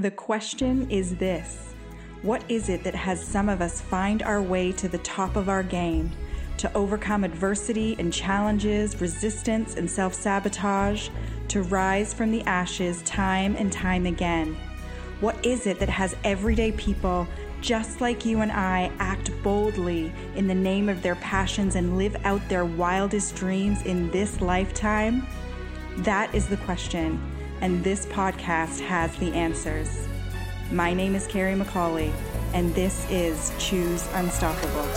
The 0.00 0.10
question 0.10 0.90
is 0.90 1.16
this 1.16 1.74
What 2.22 2.42
is 2.48 2.70
it 2.70 2.84
that 2.84 2.94
has 2.94 3.22
some 3.22 3.50
of 3.50 3.60
us 3.60 3.82
find 3.82 4.22
our 4.22 4.40
way 4.40 4.72
to 4.72 4.88
the 4.88 4.96
top 4.96 5.36
of 5.36 5.50
our 5.50 5.62
game, 5.62 6.10
to 6.56 6.72
overcome 6.72 7.22
adversity 7.22 7.96
and 7.98 8.10
challenges, 8.10 8.98
resistance 8.98 9.76
and 9.76 9.90
self 9.90 10.14
sabotage, 10.14 11.10
to 11.48 11.60
rise 11.64 12.14
from 12.14 12.30
the 12.30 12.40
ashes 12.44 13.02
time 13.02 13.54
and 13.56 13.70
time 13.70 14.06
again? 14.06 14.56
What 15.20 15.44
is 15.44 15.66
it 15.66 15.78
that 15.80 15.90
has 15.90 16.16
everyday 16.24 16.72
people, 16.72 17.28
just 17.60 18.00
like 18.00 18.24
you 18.24 18.40
and 18.40 18.52
I, 18.52 18.90
act 19.00 19.30
boldly 19.42 20.14
in 20.34 20.46
the 20.46 20.54
name 20.54 20.88
of 20.88 21.02
their 21.02 21.16
passions 21.16 21.76
and 21.76 21.98
live 21.98 22.16
out 22.24 22.40
their 22.48 22.64
wildest 22.64 23.36
dreams 23.36 23.82
in 23.82 24.10
this 24.12 24.40
lifetime? 24.40 25.26
That 25.98 26.34
is 26.34 26.46
the 26.46 26.56
question 26.56 27.29
and 27.60 27.84
this 27.84 28.06
podcast 28.06 28.80
has 28.80 29.14
the 29.16 29.32
answers. 29.32 30.08
My 30.72 30.94
name 30.94 31.14
is 31.14 31.26
Carrie 31.26 31.54
McCauley, 31.54 32.12
and 32.54 32.74
this 32.74 33.06
is 33.10 33.52
Choose 33.58 34.06
Unstoppable. 34.14 34.88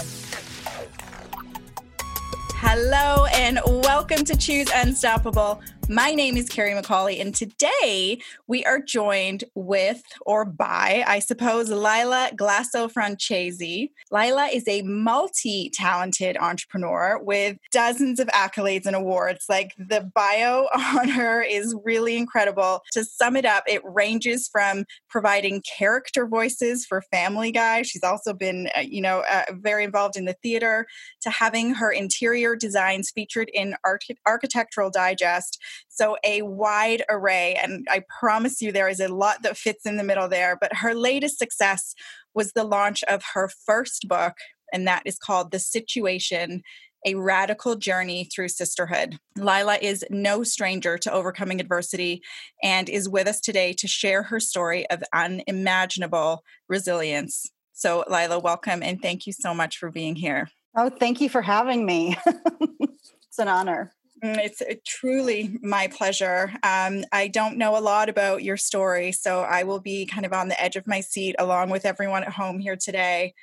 Hello, 2.56 3.26
and 3.34 3.60
welcome 3.66 4.24
to 4.24 4.38
Choose 4.38 4.70
Unstoppable. 4.74 5.62
My 5.90 6.14
name 6.14 6.38
is 6.38 6.48
Carrie 6.48 6.72
McCauley, 6.72 7.20
and 7.20 7.36
today 7.36 8.22
we 8.48 8.64
are 8.64 8.80
joined 8.80 9.44
with, 9.54 10.02
or 10.26 10.46
by, 10.46 11.04
I 11.06 11.20
suppose, 11.20 11.70
Lila 11.70 12.32
Glasso 12.38 12.90
Francesi. 12.90 13.90
Lila 14.10 14.46
is 14.46 14.64
a 14.66 14.82
multi 14.84 15.70
talented 15.74 16.38
entrepreneur 16.38 17.20
with 17.22 17.58
dozens 17.74 18.22
of 18.22 18.28
accolades 18.28 18.86
and 18.86 18.96
awards. 18.96 19.48
Like 19.50 19.74
the 19.78 20.10
bio 20.16 20.68
on 20.98 21.10
her 21.10 21.42
is 21.42 21.76
really 21.84 22.16
incredible. 22.16 22.82
To 22.94 23.04
sum 23.04 23.36
it 23.36 23.44
up, 23.46 23.66
it 23.68 23.82
ranges 23.84 24.48
from 24.48 24.86
providing 25.10 25.62
character 25.64 26.26
voices 26.26 26.86
for 26.86 27.02
Family 27.12 27.52
Guy. 27.52 27.82
She's 27.82 28.04
also 28.04 28.34
been, 28.34 28.70
uh, 28.78 28.82
you 28.82 29.02
know, 29.02 29.24
uh, 29.30 29.44
very 29.52 29.84
involved 29.84 30.16
in 30.16 30.24
the 30.24 30.38
theater, 30.42 30.88
to 31.24 31.30
having 31.30 31.74
her 31.74 31.92
interior 31.92 32.56
designs 32.56 33.12
featured 33.12 33.50
in 33.54 33.76
Arch- 33.84 34.08
Architectural 34.26 34.90
Digest 34.90 35.60
so, 35.90 36.18
a 36.24 36.42
wide 36.42 37.04
array. 37.10 37.58
And 37.62 37.86
I 37.90 38.04
promise 38.20 38.62
you, 38.62 38.72
there 38.72 38.90
is 38.90 39.00
a 39.00 39.14
lot 39.14 39.44
that 39.44 39.58
fits 39.58 39.86
in 39.86 39.98
the 39.98 40.04
middle 40.04 40.28
there. 40.28 40.58
But 40.60 40.78
her 40.78 40.94
latest 40.94 41.38
success 41.38 41.94
was 42.34 42.52
the 42.52 42.64
launch 42.64 43.04
of 43.04 43.24
her 43.34 43.50
first 43.66 44.08
book, 44.08 44.34
and 44.72 44.88
that 44.88 45.04
is 45.06 45.18
called 45.18 45.52
The 45.52 45.60
Situation 45.60 46.64
a 47.06 47.16
radical 47.16 47.76
journey 47.76 48.30
through 48.34 48.48
sisterhood. 48.50 49.20
Lila 49.38 49.78
is 49.82 50.06
no 50.10 50.44
stranger 50.44 50.98
to 50.98 51.12
overcoming 51.12 51.60
adversity 51.60 52.22
and 52.62 52.90
is 52.90 53.10
with 53.10 53.28
us 53.28 53.40
today 53.40 53.74
to 53.74 53.88
share 53.88 54.24
her 54.24 54.40
story 54.40 54.90
of 54.90 55.04
unimaginable 55.14 56.44
resilience. 56.70 57.52
So, 57.74 58.04
Lila, 58.08 58.40
welcome 58.40 58.84
and 58.84 59.02
thank 59.02 59.28
you 59.28 59.34
so 59.34 59.54
much 59.54 59.78
for 59.78 59.92
being 59.92 60.16
here. 60.16 60.50
Oh, 60.76 60.90
thank 60.90 61.22
you 61.22 61.30
for 61.30 61.42
having 61.42 61.86
me. 61.86 62.18
it's 62.26 63.40
an 63.40 63.48
honor. 63.48 63.94
Mm, 64.24 64.38
it's 64.38 64.62
uh, 64.62 64.76
truly 64.86 65.58
my 65.62 65.88
pleasure. 65.88 66.54
Um, 66.64 67.04
I 67.12 67.28
don't 67.28 67.58
know 67.58 67.78
a 67.78 67.82
lot 67.82 68.10
about 68.10 68.44
your 68.44 68.58
story, 68.58 69.12
so 69.12 69.42
I 69.42 69.64
will 69.64 69.82
be 69.82 70.06
kind 70.06 70.26
of 70.26 70.34
on 70.34 70.48
the 70.48 70.62
edge 70.62 70.76
of 70.76 70.88
my 70.88 71.02
seat 71.02 71.36
along 71.40 71.70
with 71.70 71.86
everyone 71.86 72.24
at 72.24 72.34
home 72.34 72.60
here 72.60 72.78
today. 72.78 73.34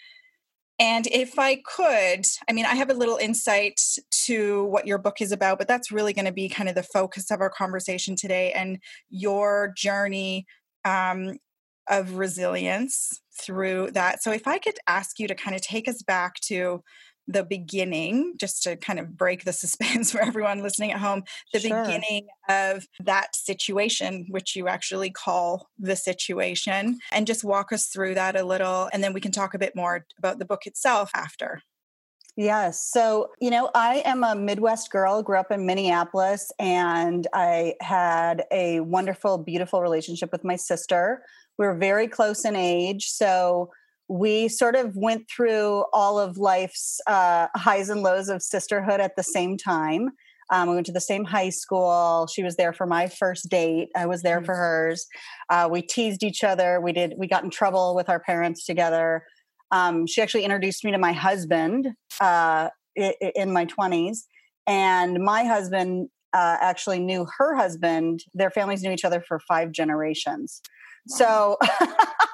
And 0.79 1.07
if 1.09 1.39
I 1.39 1.57
could, 1.57 2.25
I 2.49 2.53
mean, 2.55 2.65
I 2.65 2.75
have 2.75 2.89
a 2.89 2.95
little 2.95 3.19
insight 3.19 3.81
to 4.27 4.65
what 4.65 4.87
your 4.87 4.97
book 4.97 5.21
is 5.21 5.33
about, 5.33 5.59
but 5.59 5.69
that's 5.69 5.93
really 5.93 6.15
going 6.15 6.25
to 6.25 6.33
be 6.33 6.49
kind 6.49 6.71
of 6.71 6.75
the 6.75 6.83
focus 6.83 7.31
of 7.31 7.43
our 7.43 7.51
conversation 7.51 8.17
today 8.17 8.53
and 8.53 8.79
your 9.11 9.75
journey 9.77 10.47
um, 10.87 11.37
of 11.91 12.15
resilience 12.17 13.21
through 13.39 13.91
that. 13.93 14.23
So, 14.23 14.33
if 14.33 14.47
I 14.47 14.59
could 14.59 14.79
ask 14.87 15.19
you 15.19 15.29
to 15.29 15.35
kind 15.35 15.55
of 15.55 15.61
take 15.61 15.87
us 15.89 16.03
back 16.03 16.37
to 16.47 16.83
the 17.33 17.45
beginning, 17.45 18.35
just 18.37 18.63
to 18.65 18.77
kind 18.77 18.99
of 18.99 19.17
break 19.17 19.45
the 19.45 19.53
suspense 19.65 20.11
for 20.11 20.21
everyone 20.21 20.63
listening 20.63 20.93
at 20.93 21.01
home, 21.01 21.25
the 21.53 21.61
sure. 21.61 21.85
beginning 21.85 22.29
of 22.49 22.87
that 23.01 23.37
situation, 23.37 24.27
which 24.29 24.57
you 24.57 24.69
actually 24.69 25.11
call 25.11 25.69
the 25.79 25.97
situation, 25.97 26.99
and 27.13 27.27
just 27.27 27.45
walk 27.45 27.73
us 27.73 27.87
through 27.87 28.15
that 28.15 28.37
a 28.37 28.45
little. 28.45 28.89
And 28.93 29.03
then 29.03 29.13
we 29.13 29.21
can 29.21 29.33
talk 29.33 29.55
a 29.55 29.59
bit 29.59 29.77
more 29.77 30.07
about 30.19 30.39
the 30.39 30.45
book 30.45 30.67
itself 30.67 31.11
after. 31.15 31.63
Yes. 32.37 32.89
So, 32.91 33.31
you 33.41 33.51
know, 33.51 33.71
I 33.75 34.03
am 34.05 34.25
a 34.25 34.35
Midwest 34.35 34.91
girl, 34.91 35.23
grew 35.23 35.39
up 35.39 35.51
in 35.51 35.67
Minneapolis, 35.67 36.51
and 36.59 37.27
I 37.35 37.75
had 37.81 38.45
a 38.51 38.81
wonderful, 38.81 39.39
beautiful 39.39 39.83
relationship 39.83 40.33
with 40.33 40.45
my 40.45 40.57
sister. 40.57 41.23
We 41.59 41.67
were 41.67 41.75
very 41.75 42.09
close 42.09 42.45
in 42.45 42.57
age. 42.57 43.11
So, 43.11 43.71
we 44.11 44.49
sort 44.49 44.75
of 44.75 44.97
went 44.97 45.31
through 45.31 45.85
all 45.93 46.19
of 46.19 46.37
life's 46.37 47.01
uh, 47.07 47.47
highs 47.55 47.89
and 47.89 48.03
lows 48.03 48.29
of 48.29 48.43
sisterhood 48.43 48.99
at 48.99 49.15
the 49.15 49.23
same 49.23 49.57
time. 49.57 50.11
Um, 50.53 50.69
we 50.69 50.75
went 50.75 50.87
to 50.87 50.93
the 50.93 51.01
same 51.01 51.25
high 51.25 51.51
school. 51.51 52.27
She 52.27 52.43
was 52.43 52.57
there 52.57 52.73
for 52.73 52.87
my 52.87 53.07
first 53.07 53.49
date. 53.49 53.89
I 53.97 54.07
was 54.07 54.23
there 54.23 54.43
for 54.43 54.57
hers. 54.57 55.07
Uh, 55.49 55.69
we 55.71 55.81
teased 55.81 56.25
each 56.25 56.43
other. 56.43 56.81
We 56.81 56.93
did. 56.93 57.15
We 57.19 57.29
got 57.29 57.45
in 57.45 57.51
trouble 57.51 57.95
with 57.95 58.09
our 58.09 58.19
parents 58.19 58.67
together. 58.67 59.23
Um, 59.71 60.09
she 60.09 60.21
actually 60.21 60.43
introduced 60.43 60.85
me 60.85 60.91
to 60.91 60.99
my 60.99 61.13
husband 61.13 61.91
uh, 62.21 62.71
in 62.97 63.53
my 63.53 63.65
twenties, 63.65 64.27
and 64.67 65.23
my 65.23 65.45
husband 65.45 66.09
uh, 66.33 66.57
actually 66.61 66.99
knew 66.99 67.29
her 67.39 67.55
husband. 67.55 68.25
Their 68.35 68.51
families 68.51 68.83
knew 68.83 68.91
each 68.91 69.05
other 69.05 69.21
for 69.21 69.39
five 69.39 69.71
generations. 69.71 70.61
Wow. 71.07 71.17
So 71.17 71.59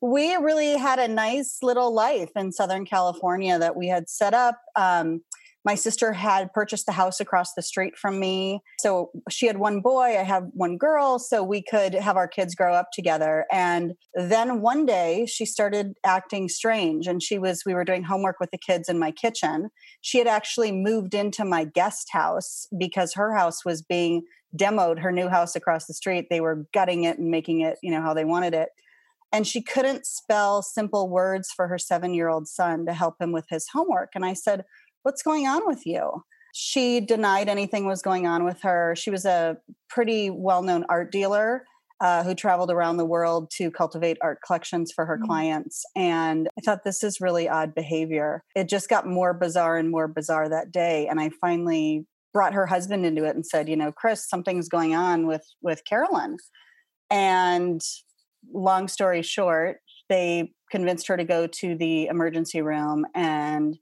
we 0.00 0.34
really 0.36 0.76
had 0.76 0.98
a 0.98 1.08
nice 1.08 1.58
little 1.62 1.92
life 1.92 2.30
in 2.36 2.52
Southern 2.52 2.86
California 2.86 3.58
that 3.58 3.76
we 3.76 3.88
had 3.88 4.08
set 4.08 4.34
up. 4.34 4.60
Um, 4.76 5.22
my 5.64 5.74
sister 5.74 6.14
had 6.14 6.52
purchased 6.54 6.86
the 6.86 6.92
house 6.92 7.20
across 7.20 7.52
the 7.52 7.62
street 7.62 7.98
from 7.98 8.18
me. 8.18 8.60
So 8.78 9.10
she 9.28 9.46
had 9.46 9.58
one 9.58 9.80
boy, 9.80 10.18
I 10.18 10.22
have 10.22 10.44
one 10.52 10.78
girl, 10.78 11.18
so 11.18 11.42
we 11.42 11.62
could 11.62 11.92
have 11.92 12.16
our 12.16 12.28
kids 12.28 12.54
grow 12.54 12.74
up 12.74 12.88
together. 12.94 13.44
And 13.52 13.92
then 14.14 14.62
one 14.62 14.86
day 14.86 15.26
she 15.26 15.44
started 15.44 15.92
acting 16.04 16.48
strange 16.48 17.06
and 17.06 17.22
she 17.22 17.38
was 17.38 17.62
we 17.66 17.74
were 17.74 17.84
doing 17.84 18.04
homework 18.04 18.40
with 18.40 18.50
the 18.50 18.58
kids 18.58 18.88
in 18.88 18.98
my 18.98 19.10
kitchen. 19.10 19.68
She 20.00 20.16
had 20.16 20.26
actually 20.26 20.72
moved 20.72 21.12
into 21.12 21.44
my 21.44 21.64
guest 21.64 22.08
house 22.10 22.66
because 22.78 23.12
her 23.14 23.34
house 23.34 23.62
was 23.62 23.82
being 23.82 24.22
demoed, 24.56 25.00
her 25.00 25.12
new 25.12 25.28
house 25.28 25.54
across 25.54 25.86
the 25.86 25.94
street. 25.94 26.28
They 26.30 26.40
were 26.40 26.64
gutting 26.72 27.04
it 27.04 27.18
and 27.18 27.30
making 27.30 27.60
it, 27.60 27.76
you 27.82 27.90
know, 27.90 28.00
how 28.00 28.14
they 28.14 28.24
wanted 28.24 28.54
it 28.54 28.70
and 29.32 29.46
she 29.46 29.62
couldn't 29.62 30.06
spell 30.06 30.62
simple 30.62 31.08
words 31.08 31.50
for 31.54 31.68
her 31.68 31.78
seven 31.78 32.14
year 32.14 32.28
old 32.28 32.48
son 32.48 32.86
to 32.86 32.92
help 32.92 33.16
him 33.20 33.32
with 33.32 33.46
his 33.48 33.66
homework. 33.72 34.10
And 34.14 34.24
I 34.24 34.34
said, 34.34 34.64
What's 35.02 35.22
going 35.22 35.46
on 35.46 35.62
with 35.66 35.86
you? 35.86 36.24
She 36.52 37.00
denied 37.00 37.48
anything 37.48 37.86
was 37.86 38.02
going 38.02 38.26
on 38.26 38.44
with 38.44 38.60
her. 38.62 38.94
She 38.96 39.10
was 39.10 39.24
a 39.24 39.56
pretty 39.88 40.30
well 40.30 40.62
known 40.62 40.84
art 40.88 41.10
dealer 41.12 41.64
uh, 42.00 42.24
who 42.24 42.34
traveled 42.34 42.70
around 42.70 42.96
the 42.96 43.06
world 43.06 43.50
to 43.56 43.70
cultivate 43.70 44.18
art 44.22 44.38
collections 44.44 44.92
for 44.94 45.06
her 45.06 45.16
mm-hmm. 45.16 45.26
clients. 45.26 45.84
And 45.94 46.48
I 46.58 46.62
thought 46.62 46.84
this 46.84 47.02
is 47.02 47.20
really 47.20 47.48
odd 47.48 47.74
behavior. 47.74 48.42
It 48.54 48.68
just 48.68 48.88
got 48.88 49.06
more 49.06 49.34
bizarre 49.34 49.76
and 49.76 49.90
more 49.90 50.08
bizarre 50.08 50.48
that 50.48 50.72
day. 50.72 51.06
And 51.08 51.20
I 51.20 51.30
finally 51.40 52.06
brought 52.32 52.54
her 52.54 52.66
husband 52.66 53.04
into 53.04 53.24
it 53.24 53.34
and 53.34 53.44
said, 53.44 53.68
you 53.68 53.76
know, 53.76 53.92
Chris, 53.92 54.28
something's 54.28 54.68
going 54.68 54.94
on 54.94 55.26
with 55.26 55.44
with 55.62 55.84
Carolyn. 55.84 56.36
And 57.10 57.80
long 58.52 58.88
story 58.88 59.22
short, 59.22 59.78
they 60.08 60.52
convinced 60.70 61.08
her 61.08 61.16
to 61.16 61.24
go 61.24 61.46
to 61.46 61.76
the 61.76 62.06
emergency 62.06 62.62
room 62.62 63.06
and 63.14 63.78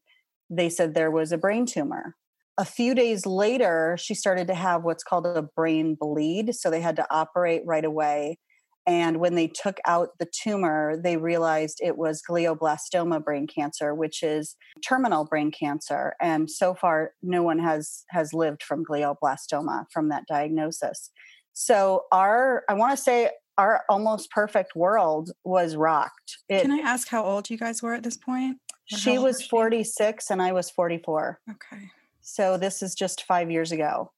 they 0.51 0.69
said 0.69 0.95
there 0.95 1.11
was 1.11 1.33
a 1.33 1.39
brain 1.39 1.67
tumor. 1.67 2.15
A 2.59 2.65
few 2.65 2.95
days 2.95 3.25
later, 3.25 3.97
she 4.01 4.15
started 4.15 4.49
to 4.49 4.55
have 4.55 4.83
what's 4.83 5.05
called 5.05 5.27
a 5.27 5.43
brain 5.43 5.97
bleed. 5.99 6.55
So 6.55 6.71
they 6.71 6.81
had 6.81 6.97
to 6.97 7.07
operate 7.11 7.63
right 7.65 7.85
away. 7.85 8.39
And 8.87 9.21
when 9.21 9.35
they 9.35 9.49
took 9.49 9.79
out 9.87 10.19
the 10.19 10.27
tumor, 10.27 10.99
they 11.01 11.19
realized 11.19 11.79
it 11.83 11.99
was 11.99 12.23
glioblastoma 12.29 13.23
brain 13.23 13.47
cancer, 13.47 13.95
which 13.95 14.23
is 14.23 14.57
terminal 14.83 15.27
brain 15.27 15.53
cancer. 15.53 16.15
And 16.23 16.51
so 16.51 16.75
far, 16.75 17.13
no 17.23 17.43
one 17.43 17.59
has 17.59 18.05
has 18.11 18.33
lived 18.33 18.63
from 18.63 18.85
glioblastoma 18.85 19.85
from 19.93 20.09
that 20.09 20.25
diagnosis. 20.27 21.11
So 21.53 22.05
our, 22.13 22.63
I 22.71 22.75
want 22.75 22.97
to 22.97 23.03
say 23.03 23.31
our 23.59 23.83
almost 23.89 24.31
perfect 24.31 24.75
world 24.77 25.33
was 25.45 25.77
rocked. 25.77 26.39
It, 26.49 26.63
Can 26.63 26.71
I 26.71 26.79
ask 26.79 27.09
how 27.09 27.25
old 27.25 27.51
you 27.51 27.59
guys 27.59 27.83
were 27.83 27.93
at 27.93 28.05
this 28.05 28.17
point? 28.17 28.59
She 28.87 29.19
was 29.19 29.45
46 29.45 30.31
and 30.31 30.41
I 30.41 30.53
was 30.53 30.71
44. 30.71 31.41
Okay. 31.51 31.91
So 32.23 32.57
this 32.57 32.83
is 32.83 32.95
just 32.95 33.25
5 33.25 33.51
years 33.51 33.73
ago. 33.73 34.13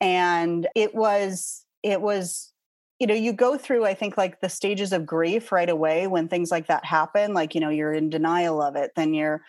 And 0.00 0.66
it 0.74 0.94
was 0.94 1.64
it 1.82 2.00
was 2.00 2.52
you 2.98 3.06
know, 3.06 3.14
you 3.14 3.34
go 3.34 3.58
through 3.58 3.84
I 3.84 3.92
think 3.92 4.16
like 4.16 4.40
the 4.40 4.48
stages 4.48 4.92
of 4.92 5.04
grief 5.04 5.52
right 5.52 5.68
away 5.68 6.06
when 6.06 6.28
things 6.28 6.50
like 6.50 6.68
that 6.68 6.84
happen, 6.84 7.34
like 7.34 7.54
you 7.54 7.60
know, 7.60 7.68
you're 7.68 7.92
in 7.92 8.08
denial 8.08 8.62
of 8.62 8.76
it, 8.76 8.92
then 8.96 9.12
you're 9.12 9.42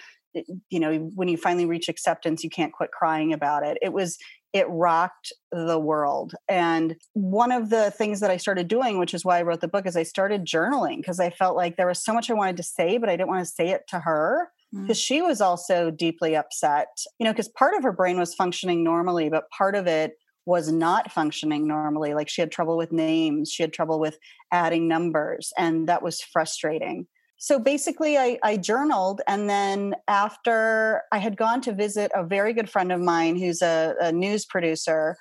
you 0.69 0.79
know, 0.79 0.97
when 1.15 1.27
you 1.27 1.37
finally 1.37 1.65
reach 1.65 1.89
acceptance, 1.89 2.43
you 2.43 2.49
can't 2.49 2.73
quit 2.73 2.91
crying 2.91 3.33
about 3.33 3.63
it. 3.63 3.77
It 3.81 3.93
was 3.93 4.17
it 4.57 4.67
rocked 4.69 5.31
the 5.51 5.79
world. 5.79 6.33
And 6.49 6.95
one 7.13 7.51
of 7.51 7.69
the 7.69 7.91
things 7.91 8.19
that 8.19 8.31
I 8.31 8.37
started 8.37 8.67
doing, 8.67 8.99
which 8.99 9.13
is 9.13 9.23
why 9.23 9.39
I 9.39 9.43
wrote 9.43 9.61
the 9.61 9.67
book, 9.67 9.85
is 9.85 9.95
I 9.95 10.03
started 10.03 10.45
journaling 10.45 10.97
because 10.97 11.19
I 11.19 11.29
felt 11.29 11.55
like 11.55 11.77
there 11.77 11.87
was 11.87 12.03
so 12.03 12.13
much 12.13 12.29
I 12.29 12.33
wanted 12.33 12.57
to 12.57 12.63
say, 12.63 12.97
but 12.97 13.09
I 13.09 13.15
didn't 13.15 13.29
want 13.29 13.45
to 13.45 13.51
say 13.51 13.69
it 13.69 13.83
to 13.89 13.99
her 13.99 14.49
because 14.71 14.99
mm. 14.99 15.05
she 15.05 15.21
was 15.21 15.41
also 15.41 15.91
deeply 15.91 16.35
upset. 16.35 16.87
You 17.19 17.25
know, 17.25 17.31
because 17.31 17.49
part 17.49 17.75
of 17.75 17.83
her 17.83 17.91
brain 17.91 18.19
was 18.19 18.35
functioning 18.35 18.83
normally, 18.83 19.29
but 19.29 19.49
part 19.49 19.75
of 19.75 19.87
it 19.87 20.13
was 20.45 20.71
not 20.71 21.11
functioning 21.11 21.67
normally. 21.67 22.13
Like 22.13 22.29
she 22.29 22.41
had 22.41 22.51
trouble 22.51 22.77
with 22.77 22.91
names, 22.91 23.51
she 23.51 23.63
had 23.63 23.73
trouble 23.73 23.99
with 23.99 24.17
adding 24.51 24.87
numbers, 24.87 25.51
and 25.57 25.87
that 25.87 26.01
was 26.01 26.21
frustrating. 26.21 27.07
So 27.37 27.59
basically, 27.59 28.17
I, 28.17 28.39
I, 28.43 28.57
journaled. 28.57 29.21
And 29.27 29.49
then 29.49 29.95
after 30.07 31.03
I 31.11 31.19
had 31.19 31.37
gone 31.37 31.61
to 31.61 31.73
visit 31.73 32.11
a 32.15 32.23
very 32.23 32.51
good 32.51 32.69
friend 32.69 32.91
of 32.91 32.99
mine 32.99 33.37
who's 33.37 33.61
a, 33.61 33.93
a 34.01 34.11
news 34.11 34.45
producer, 34.45 35.15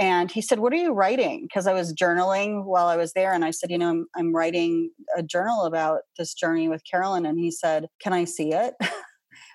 and 0.00 0.30
he 0.30 0.40
said, 0.40 0.60
What 0.60 0.72
are 0.72 0.76
you 0.76 0.92
writing? 0.92 1.42
Because 1.42 1.66
I 1.66 1.72
was 1.72 1.92
journaling 1.92 2.64
while 2.64 2.86
I 2.86 2.96
was 2.96 3.12
there. 3.12 3.32
And 3.32 3.44
I 3.44 3.50
said, 3.50 3.70
You 3.70 3.78
know, 3.78 3.90
I'm, 3.90 4.06
I'm 4.16 4.34
writing 4.34 4.90
a 5.16 5.22
journal 5.22 5.64
about 5.64 6.00
this 6.16 6.34
journey 6.34 6.68
with 6.68 6.82
Carolyn. 6.90 7.26
And 7.26 7.38
he 7.38 7.50
said, 7.50 7.88
Can 8.00 8.12
I 8.12 8.24
see 8.24 8.52
it? 8.52 8.74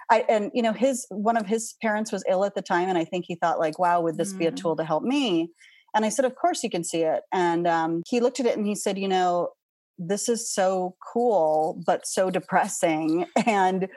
I, 0.10 0.26
and 0.30 0.52
you 0.54 0.62
know 0.62 0.74
his 0.74 1.08
one 1.10 1.38
of 1.38 1.48
his 1.48 1.76
parents 1.82 2.12
was 2.12 2.24
ill 2.30 2.44
at 2.44 2.56
the 2.56 2.62
time 2.62 2.90
and 2.90 2.98
i 2.98 3.06
think 3.06 3.24
he 3.26 3.36
thought 3.36 3.58
like 3.58 3.80
wow 3.80 4.02
would 4.02 4.18
this 4.18 4.34
mm. 4.34 4.40
be 4.40 4.46
a 4.46 4.52
mm. 4.52 4.56
tool 4.56 4.76
to 4.76 4.84
help 4.84 5.02
me 5.02 5.50
and 5.96 6.04
i 6.06 6.10
said 6.10 6.26
of 6.26 6.36
course 6.36 6.62
you 6.62 6.70
can 6.70 6.84
see 6.84 7.04
it 7.04 7.24
and 7.32 7.66
um, 7.66 8.04
he 8.08 8.20
looked 8.20 8.40
at 8.40 8.46
it 8.46 8.58
and 8.58 8.68
he 8.68 8.76
said 8.76 9.00
you 9.00 9.08
know 9.08 9.50
this 9.98 10.30
is 10.30 10.52
so 10.52 10.96
cool 11.14 11.82
but 11.86 12.06
so 12.06 12.30
depressing. 12.30 13.26
And 13.46 13.88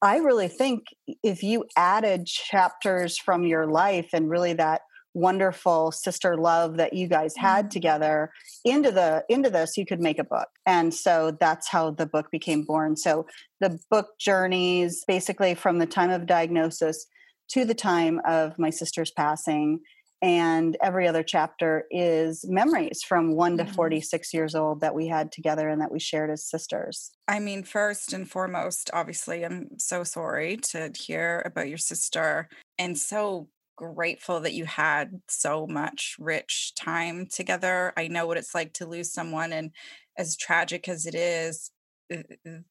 i 0.00 0.16
really 0.16 0.48
think 0.48 0.86
if 1.22 1.42
you 1.42 1.64
added 1.76 2.26
chapters 2.26 3.18
from 3.18 3.44
your 3.44 3.66
life 3.66 4.08
and 4.12 4.28
really 4.28 4.52
that 4.52 4.80
wonderful 5.14 5.92
sister 5.92 6.36
love 6.36 6.76
that 6.76 6.92
you 6.92 7.06
guys 7.06 7.34
had 7.36 7.66
mm. 7.66 7.70
together 7.70 8.30
into 8.64 8.90
the 8.90 9.24
into 9.28 9.50
this 9.50 9.76
you 9.76 9.84
could 9.84 10.00
make 10.00 10.18
a 10.18 10.24
book. 10.24 10.48
And 10.66 10.92
so 10.94 11.36
that's 11.38 11.68
how 11.68 11.90
the 11.90 12.06
book 12.06 12.30
became 12.30 12.64
born. 12.64 12.96
So 12.96 13.26
the 13.60 13.78
book 13.90 14.08
journeys 14.18 15.04
basically 15.06 15.54
from 15.54 15.78
the 15.78 15.86
time 15.86 16.10
of 16.10 16.26
diagnosis 16.26 17.06
to 17.50 17.64
the 17.64 17.74
time 17.74 18.20
of 18.26 18.58
my 18.58 18.70
sister's 18.70 19.10
passing 19.10 19.80
and 20.22 20.76
every 20.80 21.06
other 21.08 21.22
chapter 21.22 21.84
is 21.90 22.44
memories 22.48 23.02
from 23.02 23.34
1 23.34 23.58
to 23.58 23.64
mm. 23.64 23.74
46 23.74 24.32
years 24.32 24.54
old 24.54 24.80
that 24.80 24.94
we 24.94 25.08
had 25.08 25.32
together 25.32 25.68
and 25.68 25.80
that 25.80 25.92
we 25.92 25.98
shared 25.98 26.30
as 26.30 26.44
sisters 26.44 27.10
i 27.28 27.38
mean 27.38 27.62
first 27.62 28.12
and 28.12 28.30
foremost 28.30 28.90
obviously 28.92 29.44
i'm 29.44 29.68
so 29.78 30.04
sorry 30.04 30.56
to 30.56 30.90
hear 30.96 31.42
about 31.44 31.68
your 31.68 31.78
sister 31.78 32.48
and 32.78 32.96
so 32.96 33.48
grateful 33.76 34.40
that 34.40 34.54
you 34.54 34.64
had 34.64 35.20
so 35.28 35.66
much 35.66 36.16
rich 36.18 36.72
time 36.76 37.26
together. 37.26 37.92
I 37.96 38.08
know 38.08 38.26
what 38.26 38.36
it's 38.36 38.54
like 38.54 38.72
to 38.74 38.86
lose 38.86 39.12
someone, 39.12 39.52
and 39.52 39.70
as 40.16 40.36
tragic 40.36 40.88
as 40.88 41.06
it 41.06 41.14
is, 41.14 41.70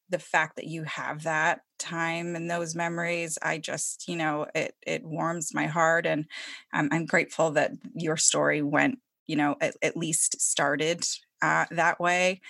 the 0.09 0.19
fact 0.19 0.55
that 0.55 0.67
you 0.67 0.83
have 0.83 1.23
that 1.23 1.61
time 1.79 2.35
and 2.35 2.49
those 2.49 2.75
memories, 2.75 3.37
I 3.41 3.57
just, 3.57 4.07
you 4.07 4.15
know, 4.15 4.47
it 4.55 4.75
it 4.85 5.03
warms 5.03 5.53
my 5.53 5.67
heart, 5.67 6.05
and 6.05 6.25
I'm, 6.73 6.89
I'm 6.91 7.05
grateful 7.05 7.51
that 7.51 7.71
your 7.93 8.17
story 8.17 8.61
went, 8.61 8.99
you 9.27 9.35
know, 9.35 9.55
at, 9.61 9.75
at 9.81 9.97
least 9.97 10.41
started 10.41 11.05
uh, 11.41 11.65
that 11.71 11.99
way. 11.99 12.41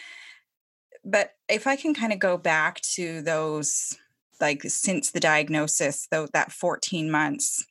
But 1.03 1.31
if 1.49 1.67
I 1.67 1.75
can 1.75 1.93
kind 1.93 2.13
of 2.13 2.19
go 2.19 2.37
back 2.37 2.81
to 2.95 3.21
those, 3.21 3.97
like 4.39 4.63
since 4.63 5.11
the 5.11 5.19
diagnosis, 5.19 6.07
though 6.11 6.27
that 6.33 6.51
14 6.51 7.09
months, 7.09 7.65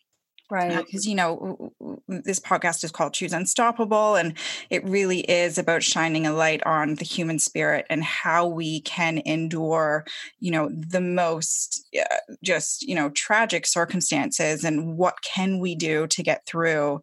Right. 0.51 0.85
Because, 0.85 1.07
you 1.07 1.15
know, 1.15 1.73
this 2.09 2.41
podcast 2.41 2.83
is 2.83 2.91
called 2.91 3.15
Choose 3.15 3.33
Unstoppable, 3.33 4.17
and 4.17 4.35
it 4.69 4.85
really 4.85 5.21
is 5.21 5.59
about 5.59 5.85
shining 5.85 6.27
a 6.27 6.33
light 6.33 6.61
on 6.67 6.97
the 6.97 7.05
human 7.05 7.39
spirit 7.39 7.87
and 7.89 8.03
how 8.03 8.49
we 8.49 8.81
can 8.81 9.23
endure, 9.25 10.05
you 10.41 10.51
know, 10.51 10.69
the 10.69 11.01
most 11.01 11.87
uh, 11.97 12.17
just, 12.43 12.83
you 12.83 12.97
know, 12.97 13.11
tragic 13.11 13.65
circumstances 13.65 14.65
and 14.65 14.97
what 14.97 15.23
can 15.23 15.61
we 15.61 15.77
do 15.77 16.09
to 16.09 16.23
get 16.23 16.45
through. 16.47 17.01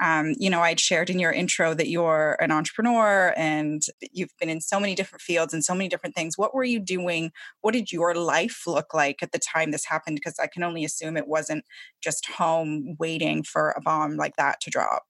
Um, 0.00 0.34
you 0.38 0.48
know, 0.48 0.60
I'd 0.60 0.78
shared 0.78 1.10
in 1.10 1.18
your 1.18 1.32
intro 1.32 1.74
that 1.74 1.88
you're 1.88 2.36
an 2.40 2.52
entrepreneur 2.52 3.34
and 3.36 3.82
you've 4.12 4.36
been 4.38 4.48
in 4.48 4.60
so 4.60 4.78
many 4.78 4.94
different 4.94 5.22
fields 5.22 5.52
and 5.52 5.64
so 5.64 5.74
many 5.74 5.88
different 5.88 6.14
things. 6.14 6.38
What 6.38 6.54
were 6.54 6.64
you 6.64 6.78
doing? 6.78 7.32
What 7.62 7.72
did 7.72 7.90
your 7.90 8.14
life 8.14 8.62
look 8.66 8.94
like 8.94 9.22
at 9.22 9.32
the 9.32 9.40
time 9.40 9.70
this 9.70 9.84
happened? 9.84 10.16
Because 10.16 10.38
I 10.38 10.46
can 10.46 10.62
only 10.62 10.84
assume 10.84 11.16
it 11.16 11.26
wasn't 11.26 11.64
just 12.00 12.26
home 12.26 12.87
waiting 12.98 13.42
for 13.42 13.70
a 13.70 13.80
bomb 13.80 14.16
like 14.16 14.36
that 14.36 14.60
to 14.62 14.70
drop. 14.70 15.04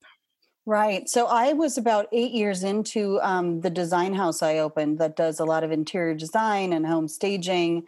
Right. 0.65 1.09
So 1.09 1.25
I 1.25 1.53
was 1.53 1.77
about 1.77 2.07
eight 2.11 2.31
years 2.31 2.63
into 2.63 3.19
um, 3.21 3.61
the 3.61 3.71
design 3.71 4.13
house 4.13 4.43
I 4.43 4.59
opened 4.59 4.99
that 4.99 5.15
does 5.15 5.39
a 5.39 5.45
lot 5.45 5.63
of 5.63 5.71
interior 5.71 6.13
design 6.13 6.73
and 6.73 6.85
home 6.85 7.07
staging. 7.07 7.85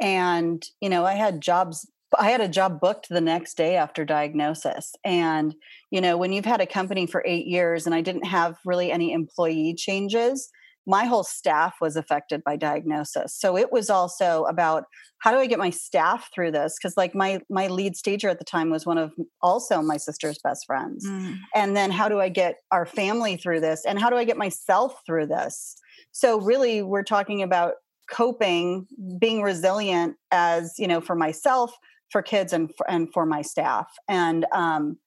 And, 0.00 0.66
you 0.80 0.88
know, 0.88 1.04
I 1.04 1.12
had 1.12 1.40
jobs, 1.40 1.88
I 2.18 2.30
had 2.30 2.40
a 2.40 2.48
job 2.48 2.80
booked 2.80 3.08
the 3.08 3.20
next 3.20 3.56
day 3.56 3.76
after 3.76 4.04
diagnosis. 4.04 4.94
And, 5.04 5.54
you 5.92 6.00
know, 6.00 6.16
when 6.16 6.32
you've 6.32 6.44
had 6.44 6.60
a 6.60 6.66
company 6.66 7.06
for 7.06 7.22
eight 7.24 7.46
years 7.46 7.86
and 7.86 7.94
I 7.94 8.00
didn't 8.00 8.26
have 8.26 8.56
really 8.64 8.90
any 8.90 9.12
employee 9.12 9.74
changes, 9.74 10.50
my 10.86 11.04
whole 11.04 11.24
staff 11.24 11.76
was 11.80 11.96
affected 11.96 12.44
by 12.44 12.56
diagnosis. 12.56 13.34
So 13.34 13.56
it 13.56 13.72
was 13.72 13.88
also 13.88 14.44
about 14.44 14.84
how 15.18 15.32
do 15.32 15.38
i 15.38 15.46
get 15.46 15.58
my 15.58 15.70
staff 15.70 16.28
through 16.34 16.50
this? 16.50 16.76
Because 16.78 16.96
like 16.96 17.14
my 17.14 17.40
my 17.48 17.68
lead 17.68 17.96
stager 17.96 18.28
at 18.28 18.38
the 18.38 18.44
time 18.44 18.70
was 18.70 18.84
one 18.84 18.98
of 18.98 19.12
also 19.40 19.80
my 19.80 19.96
sister's 19.96 20.38
best 20.38 20.66
friends. 20.66 21.06
Mm. 21.06 21.38
and 21.54 21.76
then 21.76 21.90
how 21.90 22.08
do 22.08 22.20
i 22.20 22.28
get 22.28 22.56
our 22.70 22.86
family 22.86 23.36
through 23.36 23.60
this? 23.60 23.84
And 23.86 23.98
how 23.98 24.10
do 24.10 24.16
i 24.16 24.24
get 24.24 24.36
myself 24.36 25.00
through 25.06 25.26
this? 25.26 25.76
So 26.12 26.40
really 26.40 26.82
we're 26.82 27.02
talking 27.02 27.42
about 27.42 27.74
coping 28.10 28.86
being 29.18 29.40
resilient 29.42 30.16
as 30.30 30.74
you 30.78 30.86
know 30.86 31.00
for 31.00 31.16
myself 31.16 31.74
for 32.10 32.20
kids 32.22 32.52
and 32.52 32.70
for, 32.76 32.88
and 32.90 33.12
for 33.12 33.24
my 33.24 33.42
staff. 33.42 33.88
And 34.08 34.44
um 34.52 34.98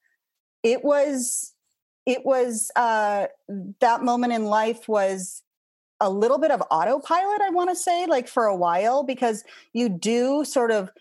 it 0.64 0.84
was 0.84 1.54
it 2.08 2.26
was 2.26 2.72
uh 2.76 3.28
that 3.80 4.04
moment 4.04 4.34
in 4.34 4.46
life 4.46 4.88
was 4.88 5.44
a 6.00 6.10
little 6.10 6.38
bit 6.38 6.52
of 6.52 6.62
autopilot, 6.70 7.42
I 7.42 7.50
want 7.50 7.70
to 7.70 7.76
say, 7.76 8.06
like 8.06 8.28
for 8.28 8.46
a 8.46 8.56
while, 8.56 9.04
because 9.04 9.44
you 9.74 9.90
do 9.90 10.46
sort 10.46 10.72
of 10.72 10.92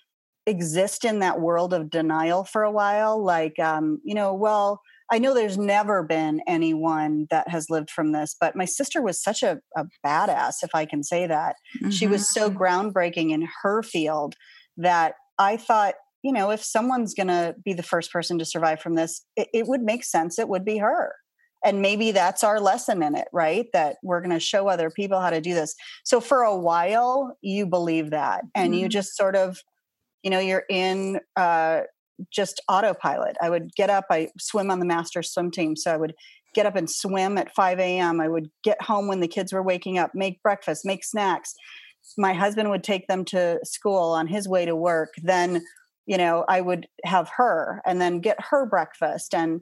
exist 0.46 1.04
in 1.04 1.18
that 1.18 1.40
world 1.40 1.74
of 1.74 1.90
denial 1.90 2.44
for 2.44 2.62
a 2.62 2.70
while. 2.70 3.22
Like, 3.22 3.58
um, 3.58 4.00
you 4.04 4.14
know, 4.14 4.32
well, 4.32 4.80
I 5.10 5.18
know 5.18 5.34
there's 5.34 5.58
never 5.58 6.02
been 6.02 6.40
anyone 6.46 7.26
that 7.30 7.48
has 7.48 7.70
lived 7.70 7.90
from 7.90 8.12
this, 8.12 8.34
but 8.40 8.56
my 8.56 8.64
sister 8.64 9.02
was 9.02 9.22
such 9.22 9.42
a, 9.42 9.60
a 9.76 9.84
badass, 10.04 10.56
if 10.62 10.70
I 10.74 10.84
can 10.84 11.02
say 11.02 11.26
that. 11.26 11.56
Mm-hmm. 11.76 11.90
She 11.90 12.06
was 12.06 12.28
so 12.28 12.48
mm-hmm. 12.48 12.58
groundbreaking 12.58 13.30
in 13.30 13.48
her 13.62 13.82
field 13.82 14.34
that 14.76 15.14
I 15.38 15.56
thought, 15.58 15.94
you 16.22 16.32
know, 16.32 16.50
if 16.50 16.62
someone's 16.62 17.14
going 17.14 17.28
to 17.28 17.54
be 17.64 17.72
the 17.72 17.82
first 17.84 18.12
person 18.12 18.38
to 18.38 18.44
survive 18.44 18.80
from 18.80 18.94
this, 18.94 19.24
it, 19.36 19.48
it 19.52 19.66
would 19.68 19.82
make 19.82 20.04
sense. 20.04 20.38
It 20.38 20.48
would 20.48 20.64
be 20.64 20.78
her 20.78 21.14
and 21.64 21.82
maybe 21.82 22.12
that's 22.12 22.44
our 22.44 22.60
lesson 22.60 23.02
in 23.02 23.14
it 23.14 23.28
right? 23.32 23.66
That 23.72 23.96
we're 24.02 24.20
going 24.20 24.30
to 24.30 24.40
show 24.40 24.68
other 24.68 24.90
people 24.90 25.20
how 25.20 25.30
to 25.30 25.40
do 25.40 25.54
this. 25.54 25.74
So 26.04 26.20
for 26.20 26.42
a 26.42 26.56
while 26.56 27.36
you 27.42 27.66
believe 27.66 28.10
that 28.10 28.44
and 28.54 28.72
mm-hmm. 28.72 28.82
you 28.82 28.88
just 28.88 29.16
sort 29.16 29.36
of 29.36 29.58
you 30.22 30.30
know 30.30 30.40
you're 30.40 30.64
in 30.68 31.20
uh, 31.36 31.82
just 32.32 32.62
autopilot. 32.68 33.36
I 33.40 33.50
would 33.50 33.74
get 33.76 33.90
up 33.90 34.06
i 34.10 34.28
swim 34.38 34.70
on 34.70 34.80
the 34.80 34.86
master 34.86 35.22
swim 35.22 35.50
team 35.50 35.76
so 35.76 35.92
i 35.92 35.96
would 35.96 36.14
get 36.54 36.66
up 36.66 36.74
and 36.74 36.90
swim 36.90 37.36
at 37.36 37.54
5 37.54 37.78
a.m 37.78 38.20
i 38.20 38.28
would 38.28 38.48
get 38.64 38.80
home 38.80 39.08
when 39.08 39.20
the 39.20 39.28
kids 39.28 39.52
were 39.52 39.62
waking 39.62 39.98
up 39.98 40.12
make 40.14 40.42
breakfast 40.42 40.84
make 40.84 41.04
snacks. 41.04 41.54
My 42.16 42.32
husband 42.32 42.70
would 42.70 42.84
take 42.84 43.08
them 43.08 43.24
to 43.26 43.58
school 43.64 44.12
on 44.12 44.28
his 44.28 44.48
way 44.48 44.64
to 44.64 44.76
work. 44.76 45.10
Then 45.22 45.62
you 46.06 46.16
know 46.16 46.44
i 46.48 46.60
would 46.60 46.86
have 47.04 47.28
her 47.36 47.82
and 47.84 48.00
then 48.00 48.20
get 48.20 48.36
her 48.50 48.64
breakfast 48.64 49.34
and 49.34 49.60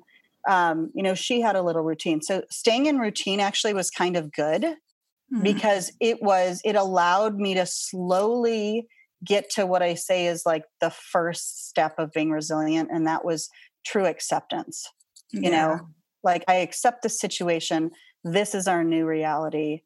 um, 0.48 0.90
you 0.94 1.02
know, 1.02 1.14
she 1.14 1.40
had 1.40 1.56
a 1.56 1.62
little 1.62 1.82
routine. 1.82 2.22
So 2.22 2.42
staying 2.50 2.86
in 2.86 2.98
routine 2.98 3.40
actually 3.40 3.74
was 3.74 3.90
kind 3.90 4.16
of 4.16 4.32
good 4.32 4.62
mm-hmm. 4.62 5.42
because 5.42 5.92
it 6.00 6.22
was, 6.22 6.60
it 6.64 6.76
allowed 6.76 7.36
me 7.36 7.54
to 7.54 7.66
slowly 7.66 8.86
get 9.24 9.50
to 9.50 9.66
what 9.66 9.82
I 9.82 9.94
say 9.94 10.26
is 10.26 10.44
like 10.44 10.64
the 10.80 10.90
first 10.90 11.68
step 11.68 11.98
of 11.98 12.12
being 12.12 12.30
resilient. 12.30 12.90
And 12.92 13.06
that 13.06 13.24
was 13.24 13.48
true 13.86 14.06
acceptance. 14.06 14.86
You 15.32 15.42
yeah. 15.42 15.50
know, 15.50 15.88
like 16.22 16.44
I 16.46 16.56
accept 16.56 17.02
the 17.02 17.08
situation. 17.08 17.90
This 18.22 18.54
is 18.54 18.68
our 18.68 18.84
new 18.84 19.06
reality. 19.06 19.82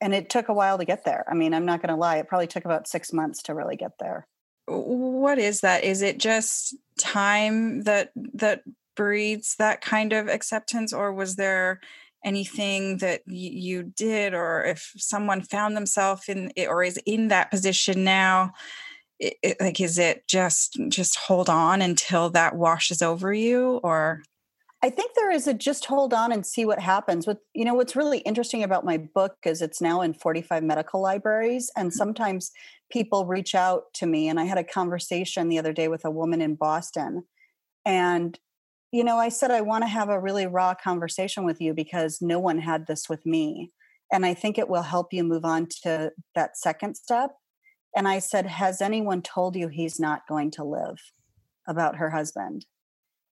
And 0.00 0.12
it 0.12 0.28
took 0.28 0.48
a 0.48 0.54
while 0.54 0.76
to 0.78 0.84
get 0.84 1.04
there. 1.04 1.24
I 1.30 1.34
mean, 1.34 1.54
I'm 1.54 1.64
not 1.64 1.80
going 1.80 1.94
to 1.94 2.00
lie. 2.00 2.18
It 2.18 2.28
probably 2.28 2.46
took 2.48 2.64
about 2.64 2.88
six 2.88 3.12
months 3.12 3.42
to 3.44 3.54
really 3.54 3.76
get 3.76 3.92
there 4.00 4.26
what 4.66 5.38
is 5.38 5.60
that 5.60 5.84
is 5.84 6.02
it 6.02 6.18
just 6.18 6.74
time 6.98 7.82
that 7.82 8.12
that 8.16 8.62
breeds 8.96 9.56
that 9.56 9.80
kind 9.80 10.12
of 10.12 10.28
acceptance 10.28 10.92
or 10.92 11.12
was 11.12 11.36
there 11.36 11.80
anything 12.24 12.98
that 12.98 13.20
y- 13.26 13.34
you 13.34 13.82
did 13.82 14.34
or 14.34 14.64
if 14.64 14.92
someone 14.96 15.42
found 15.42 15.76
themselves 15.76 16.28
in 16.28 16.50
it 16.56 16.68
or 16.68 16.82
is 16.82 16.98
in 17.06 17.28
that 17.28 17.50
position 17.50 18.02
now 18.02 18.52
it, 19.18 19.34
it, 19.42 19.56
like 19.60 19.80
is 19.80 19.98
it 19.98 20.26
just 20.26 20.78
just 20.88 21.16
hold 21.16 21.48
on 21.48 21.82
until 21.82 22.30
that 22.30 22.56
washes 22.56 23.02
over 23.02 23.32
you 23.32 23.80
or 23.82 24.22
I 24.84 24.90
think 24.90 25.12
there 25.14 25.30
is 25.30 25.46
a 25.46 25.54
just 25.54 25.86
hold 25.86 26.12
on 26.12 26.30
and 26.30 26.44
see 26.44 26.66
what 26.66 26.78
happens. 26.78 27.26
With 27.26 27.38
you 27.54 27.64
know 27.64 27.72
what's 27.72 27.96
really 27.96 28.18
interesting 28.18 28.62
about 28.62 28.84
my 28.84 28.98
book 28.98 29.36
is 29.46 29.62
it's 29.62 29.80
now 29.80 30.02
in 30.02 30.12
45 30.12 30.62
medical 30.62 31.00
libraries 31.00 31.70
and 31.74 31.88
mm-hmm. 31.88 31.96
sometimes 31.96 32.52
people 32.92 33.24
reach 33.24 33.54
out 33.54 33.84
to 33.94 34.06
me 34.06 34.28
and 34.28 34.38
I 34.38 34.44
had 34.44 34.58
a 34.58 34.64
conversation 34.64 35.48
the 35.48 35.58
other 35.58 35.72
day 35.72 35.88
with 35.88 36.04
a 36.04 36.10
woman 36.10 36.42
in 36.42 36.54
Boston 36.54 37.24
and 37.86 38.38
you 38.94 39.02
know 39.04 39.18
I 39.18 39.28
said 39.28 39.50
I 39.50 39.60
want 39.60 39.82
to 39.82 39.88
have 39.88 40.08
a 40.08 40.20
really 40.20 40.46
raw 40.46 40.74
conversation 40.74 41.44
with 41.44 41.60
you 41.60 41.74
because 41.74 42.22
no 42.22 42.38
one 42.38 42.58
had 42.58 42.86
this 42.86 43.08
with 43.08 43.26
me 43.26 43.72
and 44.12 44.24
I 44.24 44.34
think 44.34 44.56
it 44.56 44.68
will 44.68 44.82
help 44.82 45.12
you 45.12 45.24
move 45.24 45.44
on 45.44 45.66
to 45.82 46.12
that 46.34 46.56
second 46.56 46.94
step. 46.94 47.32
And 47.96 48.06
I 48.06 48.18
said, 48.18 48.46
"Has 48.46 48.80
anyone 48.80 49.22
told 49.22 49.56
you 49.56 49.68
he's 49.68 49.98
not 49.98 50.28
going 50.28 50.50
to 50.52 50.64
live?" 50.64 50.98
about 51.66 51.96
her 51.96 52.10
husband 52.10 52.66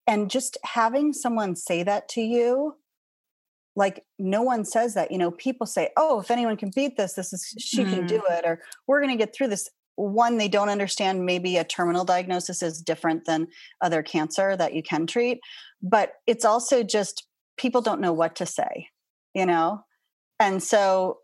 and 0.06 0.30
just 0.30 0.56
having 0.64 1.12
someone 1.12 1.54
say 1.54 1.82
that 1.82 2.08
to 2.08 2.20
you 2.20 2.76
like 3.74 4.04
no 4.18 4.42
one 4.42 4.64
says 4.64 4.94
that 4.94 5.10
you 5.10 5.18
know 5.18 5.30
people 5.30 5.66
say 5.66 5.90
oh 5.96 6.20
if 6.20 6.30
anyone 6.30 6.56
can 6.56 6.70
beat 6.74 6.96
this 6.96 7.14
this 7.14 7.32
is 7.32 7.54
she 7.58 7.84
mm. 7.84 7.90
can 7.90 8.06
do 8.06 8.18
mm-hmm. 8.18 8.32
it 8.32 8.44
or 8.44 8.60
we're 8.86 9.00
going 9.00 9.16
to 9.16 9.22
get 9.22 9.34
through 9.34 9.48
this 9.48 9.68
one 10.02 10.36
they 10.36 10.48
don't 10.48 10.68
understand 10.68 11.24
maybe 11.24 11.56
a 11.56 11.64
terminal 11.64 12.04
diagnosis 12.04 12.62
is 12.62 12.80
different 12.80 13.24
than 13.24 13.46
other 13.80 14.02
cancer 14.02 14.56
that 14.56 14.74
you 14.74 14.82
can 14.82 15.06
treat 15.06 15.40
but 15.82 16.14
it's 16.26 16.44
also 16.44 16.82
just 16.82 17.26
people 17.56 17.80
don't 17.80 18.00
know 18.00 18.12
what 18.12 18.36
to 18.36 18.46
say 18.46 18.88
you 19.34 19.46
know? 19.46 19.84
And 20.40 20.62
so 20.62 21.18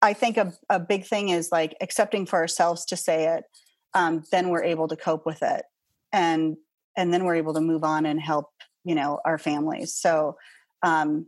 i 0.00 0.12
think 0.12 0.36
a, 0.36 0.52
a 0.70 0.78
big 0.78 1.04
thing 1.04 1.30
is 1.30 1.50
like 1.50 1.74
accepting 1.80 2.24
for 2.26 2.38
ourselves 2.38 2.84
to 2.84 2.96
say 2.96 3.34
it 3.34 3.44
um, 3.94 4.22
then 4.30 4.48
we're 4.48 4.62
able 4.62 4.86
to 4.88 4.96
cope 4.96 5.26
with 5.26 5.42
it 5.42 5.64
and 6.12 6.56
and 6.96 7.12
then 7.12 7.24
we're 7.24 7.36
able 7.36 7.54
to 7.54 7.60
move 7.60 7.84
on 7.84 8.06
and 8.06 8.20
help 8.20 8.50
you 8.84 8.94
know 8.94 9.20
our 9.24 9.38
families. 9.38 9.94
So 9.94 10.36
um, 10.82 11.26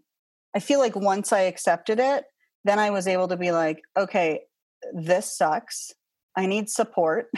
i 0.54 0.60
feel 0.60 0.80
like 0.80 0.96
once 0.96 1.32
i 1.32 1.40
accepted 1.40 1.98
it 1.98 2.24
then 2.64 2.78
i 2.78 2.90
was 2.90 3.06
able 3.06 3.28
to 3.28 3.36
be 3.36 3.52
like 3.52 3.80
okay 3.96 4.40
this 4.92 5.36
sucks 5.36 5.92
i 6.36 6.46
need 6.46 6.68
support 6.68 7.30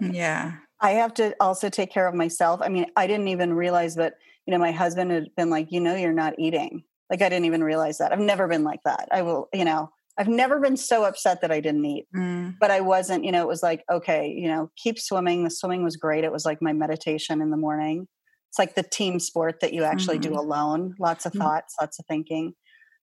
yeah 0.00 0.52
i 0.80 0.90
have 0.90 1.14
to 1.14 1.34
also 1.40 1.68
take 1.68 1.90
care 1.90 2.06
of 2.06 2.14
myself 2.14 2.60
i 2.62 2.68
mean 2.68 2.86
i 2.96 3.06
didn't 3.06 3.28
even 3.28 3.54
realize 3.54 3.94
that 3.94 4.14
you 4.46 4.52
know 4.52 4.58
my 4.58 4.72
husband 4.72 5.10
had 5.10 5.26
been 5.36 5.50
like 5.50 5.70
you 5.70 5.80
know 5.80 5.94
you're 5.94 6.12
not 6.12 6.34
eating 6.38 6.82
like 7.10 7.22
i 7.22 7.28
didn't 7.28 7.46
even 7.46 7.62
realize 7.62 7.98
that 7.98 8.12
i've 8.12 8.18
never 8.18 8.48
been 8.48 8.64
like 8.64 8.80
that 8.84 9.08
i 9.12 9.22
will 9.22 9.48
you 9.52 9.64
know 9.64 9.90
I've 10.16 10.28
never 10.28 10.60
been 10.60 10.76
so 10.76 11.04
upset 11.04 11.40
that 11.40 11.50
I 11.50 11.60
didn't 11.60 11.84
eat, 11.84 12.06
mm. 12.14 12.54
but 12.60 12.70
I 12.70 12.80
wasn't, 12.80 13.24
you 13.24 13.32
know, 13.32 13.42
it 13.42 13.48
was 13.48 13.62
like, 13.62 13.82
okay, 13.90 14.28
you 14.28 14.46
know, 14.46 14.70
keep 14.76 14.98
swimming. 14.98 15.42
The 15.42 15.50
swimming 15.50 15.82
was 15.82 15.96
great. 15.96 16.24
It 16.24 16.30
was 16.30 16.44
like 16.44 16.62
my 16.62 16.72
meditation 16.72 17.40
in 17.40 17.50
the 17.50 17.56
morning. 17.56 18.06
It's 18.48 18.58
like 18.58 18.76
the 18.76 18.84
team 18.84 19.18
sport 19.18 19.58
that 19.60 19.72
you 19.72 19.82
actually 19.82 20.20
mm-hmm. 20.20 20.34
do 20.34 20.38
alone. 20.38 20.94
Lots 21.00 21.26
of 21.26 21.32
mm-hmm. 21.32 21.42
thoughts, 21.42 21.74
lots 21.80 21.98
of 21.98 22.06
thinking. 22.06 22.54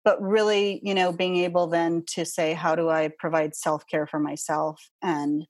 But 0.05 0.21
really, 0.21 0.79
you 0.83 0.93
know, 0.93 1.11
being 1.11 1.37
able 1.37 1.67
then 1.67 2.03
to 2.13 2.25
say, 2.25 2.53
how 2.53 2.75
do 2.75 2.89
I 2.89 3.09
provide 3.19 3.55
self 3.55 3.85
care 3.87 4.07
for 4.07 4.19
myself 4.19 4.89
and 5.01 5.45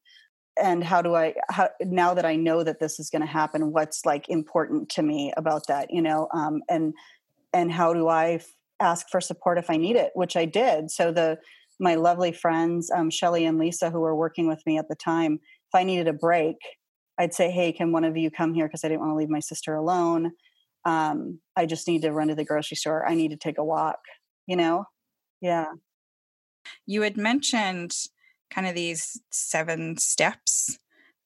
and 0.62 0.84
how 0.84 1.02
do 1.02 1.16
I 1.16 1.36
how, 1.50 1.70
now 1.82 2.14
that 2.14 2.26
I 2.26 2.36
know 2.36 2.64
that 2.64 2.80
this 2.80 3.00
is 3.00 3.10
going 3.10 3.22
to 3.22 3.28
happen, 3.28 3.72
what's 3.72 4.06
like 4.06 4.28
important 4.30 4.90
to 4.90 5.02
me 5.02 5.34
about 5.38 5.68
that, 5.68 5.92
you 5.92 6.02
know, 6.02 6.28
um, 6.34 6.62
and 6.70 6.94
and 7.54 7.72
how 7.72 7.94
do 7.94 8.08
I 8.08 8.42
ask 8.80 9.08
for 9.10 9.22
support 9.22 9.58
if 9.58 9.70
I 9.70 9.78
need 9.78 9.96
it, 9.96 10.12
which 10.16 10.36
I 10.36 10.46
did. 10.46 10.92
So 10.92 11.12
the 11.12 11.38
my 11.80 11.96
lovely 11.96 12.34
friends, 12.34 12.92
um, 12.92 13.10
Shelly 13.10 13.46
and 13.46 13.58
Lisa, 13.58 13.90
who 13.90 14.02
were 14.02 14.16
working 14.16 14.48
with 14.48 14.62
me 14.66 14.78
at 14.78 14.90
the 14.90 14.96
time, 14.96 15.36
if 15.44 15.76
I 15.76 15.84
needed 15.84 16.08
a 16.08 16.14
break, 16.14 16.58
I'd 17.18 17.34
say, 17.34 17.52
"Hey, 17.52 17.72
can 17.72 17.92
one 17.92 18.04
of 18.04 18.18
you 18.18 18.30
come 18.30 18.54
here?" 18.54 18.68
Because 18.68 18.84
I 18.84 18.90
didn't 18.90 19.02
want 19.02 19.12
to 19.12 19.16
leave 19.16 19.30
my 19.30 19.40
sister 19.40 19.76
alone. 19.76 20.32
Um, 20.86 21.40
I 21.56 21.66
just 21.66 21.88
need 21.88 22.02
to 22.04 22.12
run 22.12 22.30
to 22.30 22.36
the 22.36 22.46
grocery 22.46 22.78
store. 22.78 23.08
I 23.08 23.16
need 23.16 23.32
to 23.32 23.38
take 23.38 23.58
a 23.58 23.64
walk. 23.64 24.00
You 24.50 24.56
know, 24.56 24.86
yeah. 25.42 25.68
You 26.88 27.04
had 27.04 27.18
mentioned 27.18 27.96
kind 28.50 28.66
of 28.66 28.74
these 28.74 29.22
seven 29.30 29.96
steps. 29.98 30.80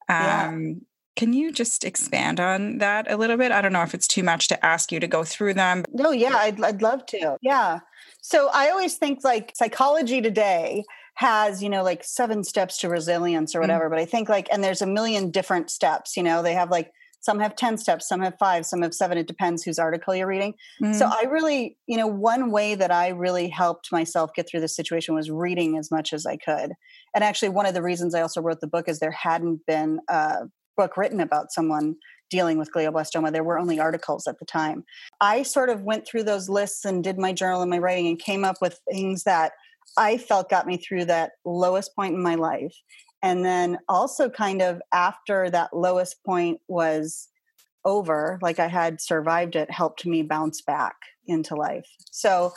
Um, 0.10 0.20
yeah. 0.20 0.74
Can 1.16 1.32
you 1.32 1.54
just 1.54 1.86
expand 1.86 2.42
on 2.42 2.80
that 2.80 3.10
a 3.10 3.16
little 3.16 3.38
bit? 3.38 3.54
I 3.54 3.62
don't 3.62 3.72
know 3.72 3.84
if 3.84 3.94
it's 3.94 4.10
too 4.10 4.24
much 4.24 4.50
to 4.50 4.66
ask 4.66 4.92
you 4.92 5.00
to 5.00 5.08
go 5.08 5.24
through 5.24 5.54
them. 5.54 5.86
No, 5.94 6.12
yeah, 6.12 6.36
I'd, 6.36 6.62
I'd 6.62 6.82
love 6.82 7.06
to. 7.08 7.38
Yeah. 7.42 7.80
So 8.20 8.50
I 8.54 8.70
always 8.70 8.96
think 8.98 9.24
like 9.24 9.54
psychology 9.56 10.22
today 10.22 10.84
has, 11.14 11.64
you 11.64 11.70
know, 11.70 11.84
like 11.84 12.04
seven 12.04 12.44
steps 12.44 12.78
to 12.80 12.90
resilience 12.90 13.56
or 13.56 13.60
mm. 13.60 13.62
whatever. 13.62 13.86
Mm-hmm. 13.86 13.94
But 13.94 14.00
I 14.02 14.06
think 14.06 14.28
like, 14.28 14.50
and 14.52 14.62
there's 14.62 14.82
a 14.82 14.88
million 14.88 15.32
different 15.32 15.72
steps, 15.72 16.18
you 16.18 16.24
know, 16.24 16.44
they 16.44 16.56
have 16.56 16.72
like, 16.72 16.92
some 17.24 17.40
have 17.40 17.56
10 17.56 17.78
steps, 17.78 18.08
some 18.08 18.20
have 18.20 18.38
five, 18.38 18.66
some 18.66 18.82
have 18.82 18.94
seven. 18.94 19.18
It 19.18 19.28
depends 19.28 19.64
whose 19.64 19.80
article 19.80 20.14
you're 20.14 20.28
reading. 20.28 20.56
Mm. 20.82 20.94
So 20.94 21.06
I 21.06 21.24
really, 21.30 21.78
you 21.88 21.96
know, 21.96 22.06
one 22.06 22.52
way 22.52 22.76
that 22.76 22.92
I 22.92 23.10
really 23.10 23.48
helped 23.48 23.94
myself 23.94 24.32
get 24.36 24.48
through 24.48 24.60
this 24.60 24.76
situation 24.76 25.16
was 25.16 25.32
reading 25.32 25.78
as 25.78 25.90
much 25.90 26.12
as 26.12 26.26
I 26.26 26.36
could. 26.36 26.74
And 27.16 27.24
actually, 27.24 27.50
one 27.50 27.66
of 27.66 27.74
the 27.74 27.82
reasons 27.82 28.14
I 28.14 28.22
also 28.22 28.42
wrote 28.42 28.60
the 28.60 28.68
book 28.68 28.90
is 28.90 29.00
there 29.00 29.12
hadn't 29.12 29.62
been 29.66 30.00
a 30.10 30.42
book 30.76 30.98
written 30.98 31.22
about 31.22 31.54
someone 31.54 31.96
dealing 32.30 32.58
with 32.58 32.74
glioblastoma. 32.76 33.32
There 33.32 33.44
were 33.44 33.60
only 33.60 33.80
articles 33.80 34.28
at 34.28 34.40
the 34.40 34.46
time. 34.46 34.84
I 35.22 35.44
sort 35.44 35.70
of 35.70 35.84
went 35.84 36.06
through 36.06 36.24
those 36.24 36.50
lists 36.50 36.84
and 36.84 37.04
did 37.04 37.18
my 37.18 37.32
journal 37.32 37.62
and 37.62 37.72
my 37.72 37.78
writing 37.78 38.08
and 38.08 38.20
came 38.20 38.44
up 38.44 38.58
with 38.60 38.82
things 38.92 39.24
that 39.24 39.54
I 39.98 40.18
felt 40.18 40.50
got 40.50 40.66
me 40.66 40.78
through 40.78 41.06
that 41.06 41.32
lowest 41.46 41.96
point 41.96 42.16
in 42.16 42.24
my 42.24 42.36
life. 42.36 42.76
And 43.24 43.44
then 43.44 43.80
also, 43.88 44.30
kind 44.30 44.62
of 44.62 44.82
after 44.92 45.50
that 45.50 45.76
lowest 45.76 46.24
point 46.26 46.60
was 46.68 47.30
over, 47.86 48.38
like 48.42 48.60
I 48.60 48.68
had 48.68 49.02
survived 49.02 49.56
it, 49.56 49.72
helped 49.72 50.06
me 50.06 50.22
bounce 50.22 50.62
back 50.62 50.96
into 51.26 51.56
life. 51.56 51.88
So, 52.12 52.54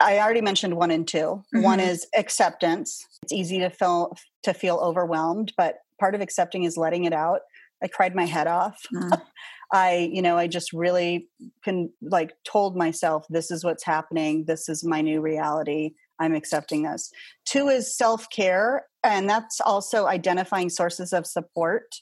I 0.00 0.18
already 0.18 0.40
mentioned 0.40 0.76
one 0.76 0.90
and 0.90 1.06
2 1.06 1.18
mm-hmm. 1.18 1.62
One 1.62 1.80
is 1.80 2.06
acceptance. 2.16 3.04
It's 3.22 3.32
easy 3.32 3.58
to 3.58 3.70
feel 3.70 4.16
to 4.44 4.54
feel 4.54 4.76
overwhelmed, 4.76 5.52
but 5.56 5.76
part 6.00 6.14
of 6.14 6.20
accepting 6.20 6.64
is 6.64 6.76
letting 6.76 7.04
it 7.04 7.12
out. 7.12 7.40
I 7.82 7.88
cried 7.88 8.14
my 8.14 8.24
head 8.24 8.46
off. 8.46 8.80
Mm. 8.94 9.20
I, 9.72 10.10
you 10.10 10.22
know, 10.22 10.38
I 10.38 10.46
just 10.46 10.72
really 10.72 11.28
can 11.62 11.90
like 12.00 12.32
told 12.44 12.76
myself 12.76 13.26
this 13.28 13.50
is 13.50 13.64
what's 13.64 13.84
happening. 13.84 14.44
This 14.46 14.68
is 14.68 14.82
my 14.82 15.02
new 15.02 15.20
reality. 15.20 15.90
I'm 16.18 16.34
accepting 16.34 16.84
this. 16.84 17.10
Two 17.44 17.68
is 17.68 17.94
self 17.94 18.30
care. 18.30 18.86
And 19.04 19.28
that's 19.28 19.60
also 19.60 20.06
identifying 20.06 20.70
sources 20.70 21.12
of 21.12 21.26
support. 21.26 21.96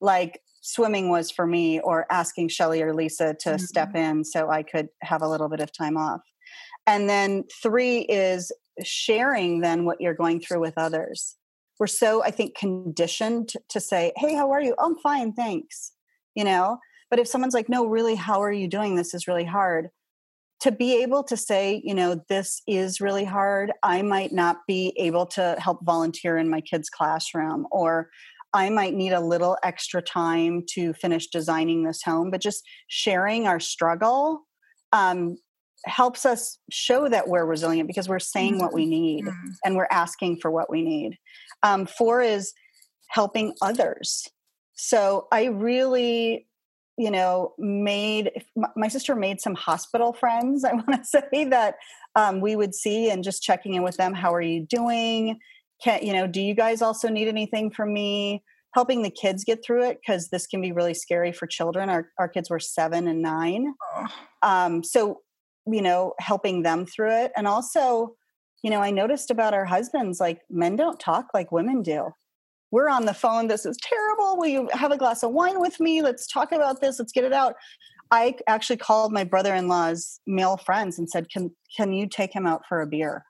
Like 0.00 0.40
swimming 0.60 1.10
was 1.10 1.30
for 1.30 1.46
me, 1.46 1.80
or 1.80 2.06
asking 2.10 2.48
Shelly 2.48 2.82
or 2.82 2.94
Lisa 2.94 3.34
to 3.40 3.50
mm-hmm. 3.50 3.58
step 3.58 3.94
in 3.94 4.24
so 4.24 4.50
I 4.50 4.62
could 4.62 4.88
have 5.02 5.22
a 5.22 5.28
little 5.28 5.48
bit 5.48 5.60
of 5.60 5.72
time 5.72 5.96
off. 5.96 6.20
And 6.86 7.08
then 7.08 7.44
three 7.62 8.00
is 8.00 8.52
sharing 8.82 9.60
then 9.60 9.84
what 9.84 10.00
you're 10.00 10.14
going 10.14 10.40
through 10.40 10.60
with 10.60 10.74
others 10.76 11.36
we're 11.78 11.86
so 11.86 12.22
i 12.24 12.30
think 12.30 12.56
conditioned 12.56 13.52
to 13.68 13.80
say 13.80 14.12
hey 14.16 14.34
how 14.34 14.50
are 14.50 14.60
you 14.60 14.74
oh, 14.78 14.86
i'm 14.86 14.96
fine 14.98 15.32
thanks 15.32 15.92
you 16.34 16.44
know 16.44 16.78
but 17.10 17.18
if 17.18 17.28
someone's 17.28 17.54
like 17.54 17.68
no 17.68 17.86
really 17.86 18.14
how 18.14 18.42
are 18.42 18.52
you 18.52 18.68
doing 18.68 18.96
this 18.96 19.14
is 19.14 19.28
really 19.28 19.44
hard 19.44 19.88
to 20.60 20.72
be 20.72 21.02
able 21.02 21.22
to 21.22 21.36
say 21.36 21.80
you 21.84 21.94
know 21.94 22.22
this 22.28 22.62
is 22.66 23.00
really 23.00 23.24
hard 23.24 23.72
i 23.82 24.02
might 24.02 24.32
not 24.32 24.58
be 24.66 24.92
able 24.96 25.26
to 25.26 25.56
help 25.58 25.84
volunteer 25.84 26.36
in 26.36 26.48
my 26.48 26.60
kids 26.60 26.88
classroom 26.88 27.66
or 27.70 28.08
i 28.52 28.70
might 28.70 28.94
need 28.94 29.12
a 29.12 29.20
little 29.20 29.56
extra 29.62 30.00
time 30.00 30.62
to 30.68 30.92
finish 30.94 31.26
designing 31.28 31.84
this 31.84 32.02
home 32.02 32.30
but 32.30 32.40
just 32.40 32.62
sharing 32.88 33.46
our 33.46 33.60
struggle 33.60 34.42
um, 34.92 35.36
helps 35.86 36.24
us 36.24 36.58
show 36.70 37.08
that 37.08 37.28
we're 37.28 37.44
resilient 37.44 37.86
because 37.86 38.08
we're 38.08 38.18
saying 38.18 38.58
what 38.58 38.72
we 38.72 38.86
need 38.86 39.24
mm-hmm. 39.24 39.48
and 39.64 39.76
we're 39.76 39.88
asking 39.90 40.38
for 40.40 40.50
what 40.50 40.70
we 40.70 40.82
need. 40.82 41.18
Um, 41.62 41.86
four 41.86 42.20
is 42.22 42.52
helping 43.08 43.54
others. 43.62 44.28
So 44.74 45.28
I 45.30 45.44
really, 45.46 46.46
you 46.96 47.10
know, 47.10 47.54
made 47.58 48.30
my 48.76 48.88
sister 48.88 49.14
made 49.14 49.40
some 49.40 49.54
hospital 49.54 50.12
friends. 50.12 50.64
I 50.64 50.72
want 50.72 50.92
to 50.92 51.04
say 51.04 51.44
that 51.44 51.76
um, 52.14 52.40
we 52.40 52.56
would 52.56 52.74
see 52.74 53.10
and 53.10 53.24
just 53.24 53.42
checking 53.42 53.74
in 53.74 53.82
with 53.82 53.96
them. 53.96 54.14
How 54.14 54.32
are 54.32 54.42
you 54.42 54.66
doing? 54.66 55.38
Can 55.82 56.04
you 56.04 56.12
know? 56.12 56.26
Do 56.26 56.40
you 56.40 56.54
guys 56.54 56.82
also 56.82 57.08
need 57.08 57.28
anything 57.28 57.70
from 57.70 57.92
me? 57.92 58.42
Helping 58.74 59.02
the 59.02 59.10
kids 59.10 59.44
get 59.44 59.64
through 59.64 59.84
it 59.84 60.00
because 60.00 60.30
this 60.30 60.48
can 60.48 60.60
be 60.60 60.72
really 60.72 60.94
scary 60.94 61.32
for 61.32 61.46
children. 61.46 61.88
Our 61.88 62.10
our 62.18 62.28
kids 62.28 62.50
were 62.50 62.60
seven 62.60 63.06
and 63.08 63.22
nine. 63.22 63.74
Um, 64.42 64.82
so 64.82 65.20
you 65.66 65.82
know, 65.82 66.14
helping 66.18 66.62
them 66.62 66.86
through 66.86 67.24
it. 67.24 67.32
And 67.36 67.48
also, 67.48 68.16
you 68.62 68.70
know, 68.70 68.80
I 68.80 68.90
noticed 68.90 69.30
about 69.30 69.54
our 69.54 69.64
husbands, 69.64 70.20
like 70.20 70.40
men 70.50 70.76
don't 70.76 71.00
talk 71.00 71.28
like 71.34 71.52
women 71.52 71.82
do. 71.82 72.10
We're 72.74 72.88
on 72.88 73.04
the 73.04 73.14
phone. 73.14 73.46
This 73.46 73.64
is 73.64 73.76
terrible. 73.80 74.36
Will 74.36 74.48
you 74.48 74.68
have 74.72 74.90
a 74.90 74.96
glass 74.96 75.22
of 75.22 75.30
wine 75.30 75.60
with 75.60 75.78
me? 75.78 76.02
Let's 76.02 76.26
talk 76.26 76.50
about 76.50 76.80
this. 76.80 76.98
Let's 76.98 77.12
get 77.12 77.22
it 77.22 77.32
out. 77.32 77.54
I 78.10 78.34
actually 78.48 78.78
called 78.78 79.12
my 79.12 79.22
brother-in-law's 79.22 80.18
male 80.26 80.56
friends 80.56 80.98
and 80.98 81.08
said, 81.08 81.30
"Can 81.30 81.52
can 81.76 81.92
you 81.92 82.08
take 82.08 82.32
him 82.32 82.48
out 82.48 82.62
for 82.68 82.80
a 82.80 82.86
beer? 82.88 83.26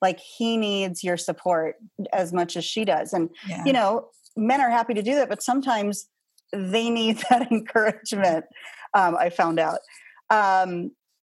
Like 0.00 0.20
he 0.20 0.56
needs 0.56 1.04
your 1.04 1.18
support 1.18 1.74
as 2.14 2.32
much 2.32 2.56
as 2.56 2.64
she 2.64 2.86
does." 2.86 3.12
And 3.12 3.28
yeah. 3.46 3.62
you 3.66 3.74
know, 3.74 4.08
men 4.38 4.62
are 4.62 4.70
happy 4.70 4.94
to 4.94 5.02
do 5.02 5.16
that, 5.16 5.28
but 5.28 5.42
sometimes 5.42 6.08
they 6.54 6.88
need 6.88 7.18
that 7.28 7.52
encouragement. 7.52 8.46
Um, 8.94 9.18
I 9.18 9.28
found 9.28 9.60
out. 9.60 9.80
Um, 10.30 10.92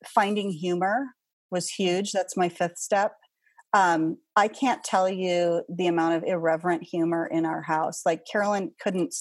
finding 0.08 0.50
humor 0.50 1.10
was 1.52 1.70
huge. 1.70 2.14
That's 2.14 2.36
my 2.36 2.50
fifth 2.50 2.80
step. 2.80 3.12
Um, 3.74 4.18
I 4.36 4.48
can't 4.48 4.84
tell 4.84 5.10
you 5.10 5.64
the 5.70 5.88
amount 5.88 6.16
of 6.16 6.24
irreverent 6.24 6.84
humor 6.84 7.28
in 7.28 7.46
our 7.46 7.62
house. 7.62 8.02
Like 8.06 8.26
Carolyn 8.26 8.72
couldn't, 8.82 9.14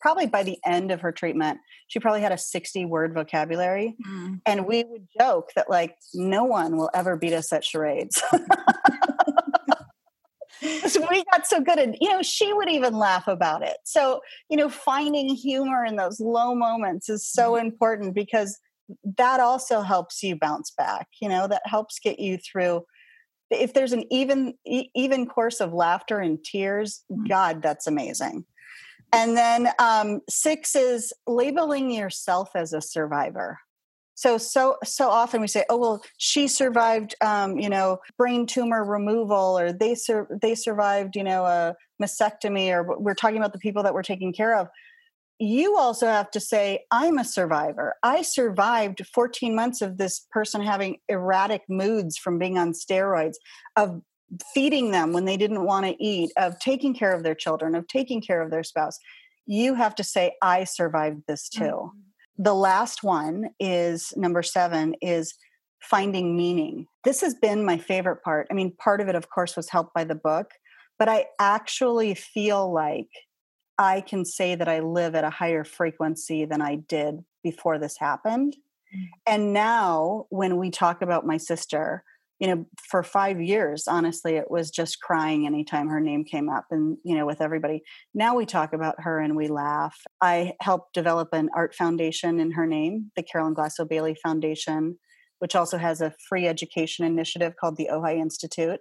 probably 0.00 0.26
by 0.26 0.42
the 0.42 0.58
end 0.64 0.90
of 0.90 1.00
her 1.00 1.12
treatment, 1.12 1.58
she 1.88 2.00
probably 2.00 2.22
had 2.22 2.32
a 2.32 2.38
60 2.38 2.84
word 2.86 3.12
vocabulary. 3.14 3.96
Mm. 4.08 4.40
And 4.46 4.66
we 4.66 4.84
would 4.84 5.06
joke 5.20 5.50
that, 5.56 5.68
like, 5.68 5.96
no 6.14 6.44
one 6.44 6.76
will 6.76 6.90
ever 6.94 7.16
beat 7.16 7.34
us 7.34 7.52
at 7.52 7.64
charades. 7.64 8.22
so 10.86 11.06
we 11.10 11.24
got 11.32 11.46
so 11.46 11.60
good 11.60 11.78
and 11.78 11.96
you 12.00 12.08
know 12.08 12.22
she 12.22 12.52
would 12.52 12.68
even 12.68 12.96
laugh 12.96 13.26
about 13.26 13.62
it 13.62 13.78
so 13.84 14.20
you 14.48 14.56
know 14.56 14.68
finding 14.68 15.28
humor 15.28 15.84
in 15.84 15.96
those 15.96 16.20
low 16.20 16.54
moments 16.54 17.08
is 17.08 17.26
so 17.26 17.52
mm-hmm. 17.52 17.66
important 17.66 18.14
because 18.14 18.58
that 19.16 19.40
also 19.40 19.80
helps 19.80 20.22
you 20.22 20.36
bounce 20.36 20.70
back 20.70 21.08
you 21.20 21.28
know 21.28 21.48
that 21.48 21.62
helps 21.64 21.98
get 21.98 22.18
you 22.20 22.38
through 22.38 22.84
if 23.52 23.74
there's 23.74 23.92
an 23.92 24.04
even 24.10 24.54
even 24.64 25.26
course 25.26 25.60
of 25.60 25.72
laughter 25.72 26.18
and 26.18 26.42
tears 26.42 27.04
mm-hmm. 27.10 27.24
god 27.24 27.62
that's 27.62 27.86
amazing. 27.86 28.44
And 29.14 29.36
then 29.36 29.68
um, 29.78 30.20
six 30.28 30.74
is 30.74 31.12
labeling 31.26 31.90
yourself 31.90 32.50
as 32.54 32.72
a 32.72 32.80
survivor. 32.80 33.58
So 34.14 34.38
so 34.38 34.76
so 34.84 35.08
often 35.08 35.40
we 35.40 35.48
say 35.48 35.64
oh 35.68 35.78
well 35.78 36.04
she 36.16 36.46
survived 36.46 37.14
um, 37.22 37.58
you 37.58 37.68
know 37.68 37.98
brain 38.16 38.46
tumor 38.46 38.84
removal 38.84 39.58
or 39.58 39.72
they 39.72 39.94
sur- 39.94 40.28
they 40.40 40.54
survived 40.54 41.16
you 41.16 41.24
know 41.24 41.44
a 41.44 41.74
mastectomy 42.00 42.70
or 42.70 42.98
we're 43.00 43.14
talking 43.14 43.38
about 43.38 43.52
the 43.52 43.58
people 43.58 43.82
that 43.82 43.94
we're 43.94 44.02
taking 44.02 44.32
care 44.32 44.56
of 44.56 44.68
you 45.42 45.76
also 45.76 46.06
have 46.06 46.30
to 46.30 46.40
say 46.40 46.84
i'm 46.90 47.18
a 47.18 47.24
survivor 47.24 47.94
i 48.02 48.22
survived 48.22 49.06
14 49.14 49.54
months 49.54 49.80
of 49.80 49.98
this 49.98 50.26
person 50.30 50.62
having 50.62 50.96
erratic 51.08 51.62
moods 51.68 52.16
from 52.16 52.38
being 52.38 52.58
on 52.58 52.72
steroids 52.72 53.34
of 53.76 54.00
feeding 54.54 54.92
them 54.92 55.12
when 55.12 55.26
they 55.26 55.36
didn't 55.36 55.66
want 55.66 55.84
to 55.84 56.02
eat 56.02 56.30
of 56.36 56.58
taking 56.58 56.94
care 56.94 57.14
of 57.14 57.22
their 57.22 57.34
children 57.34 57.74
of 57.74 57.86
taking 57.88 58.20
care 58.20 58.40
of 58.40 58.50
their 58.50 58.64
spouse 58.64 58.98
you 59.46 59.74
have 59.74 59.94
to 59.94 60.04
say 60.04 60.32
i 60.42 60.64
survived 60.64 61.22
this 61.26 61.48
too 61.48 61.62
mm-hmm 61.62 61.98
the 62.38 62.54
last 62.54 63.02
one 63.02 63.50
is 63.60 64.12
number 64.16 64.42
seven 64.42 64.94
is 65.00 65.34
finding 65.82 66.36
meaning. 66.36 66.86
This 67.04 67.20
has 67.20 67.34
been 67.34 67.64
my 67.64 67.78
favorite 67.78 68.22
part. 68.22 68.46
I 68.50 68.54
mean, 68.54 68.74
part 68.76 69.00
of 69.00 69.08
it, 69.08 69.14
of 69.14 69.30
course, 69.30 69.56
was 69.56 69.68
helped 69.68 69.94
by 69.94 70.04
the 70.04 70.14
book, 70.14 70.50
but 70.98 71.08
I 71.08 71.26
actually 71.38 72.14
feel 72.14 72.72
like 72.72 73.08
I 73.78 74.00
can 74.00 74.24
say 74.24 74.54
that 74.54 74.68
I 74.68 74.80
live 74.80 75.14
at 75.14 75.24
a 75.24 75.30
higher 75.30 75.64
frequency 75.64 76.44
than 76.44 76.60
I 76.60 76.76
did 76.76 77.24
before 77.42 77.78
this 77.78 77.96
happened. 77.98 78.56
Mm. 78.94 79.08
And 79.26 79.52
now, 79.52 80.26
when 80.30 80.56
we 80.58 80.70
talk 80.70 81.02
about 81.02 81.26
my 81.26 81.36
sister, 81.36 82.04
you 82.42 82.48
know 82.48 82.66
for 82.90 83.04
five 83.04 83.40
years 83.40 83.86
honestly 83.86 84.34
it 84.34 84.50
was 84.50 84.68
just 84.68 85.00
crying 85.00 85.46
anytime 85.46 85.88
her 85.88 86.00
name 86.00 86.24
came 86.24 86.50
up 86.50 86.66
and 86.72 86.98
you 87.04 87.14
know 87.14 87.24
with 87.24 87.40
everybody 87.40 87.82
now 88.14 88.34
we 88.34 88.44
talk 88.44 88.72
about 88.72 88.96
her 88.98 89.20
and 89.20 89.36
we 89.36 89.46
laugh 89.46 89.96
i 90.20 90.52
helped 90.60 90.92
develop 90.92 91.28
an 91.32 91.48
art 91.54 91.72
foundation 91.72 92.40
in 92.40 92.50
her 92.50 92.66
name 92.66 93.12
the 93.14 93.22
carolyn 93.22 93.54
glasso 93.54 93.88
bailey 93.88 94.16
foundation 94.20 94.98
which 95.38 95.54
also 95.54 95.78
has 95.78 96.00
a 96.00 96.12
free 96.28 96.48
education 96.48 97.04
initiative 97.06 97.54
called 97.60 97.76
the 97.76 97.88
ojai 97.92 98.18
institute 98.18 98.80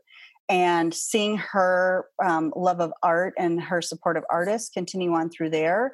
and 0.52 0.94
seeing 0.94 1.38
her 1.38 2.06
um, 2.24 2.54
love 2.56 2.80
of 2.80 2.92
art 3.02 3.34
and 3.38 3.60
her 3.60 3.82
support 3.82 4.18
of 4.18 4.24
artists 4.30 4.70
continue 4.70 5.14
on 5.14 5.30
through 5.30 5.50
there 5.50 5.92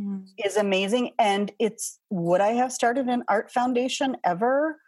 mm. 0.00 0.26
is 0.44 0.56
amazing 0.56 1.12
and 1.18 1.52
it's 1.60 2.00
would 2.10 2.40
i 2.40 2.48
have 2.48 2.72
started 2.72 3.06
an 3.06 3.22
art 3.28 3.52
foundation 3.52 4.16
ever 4.24 4.78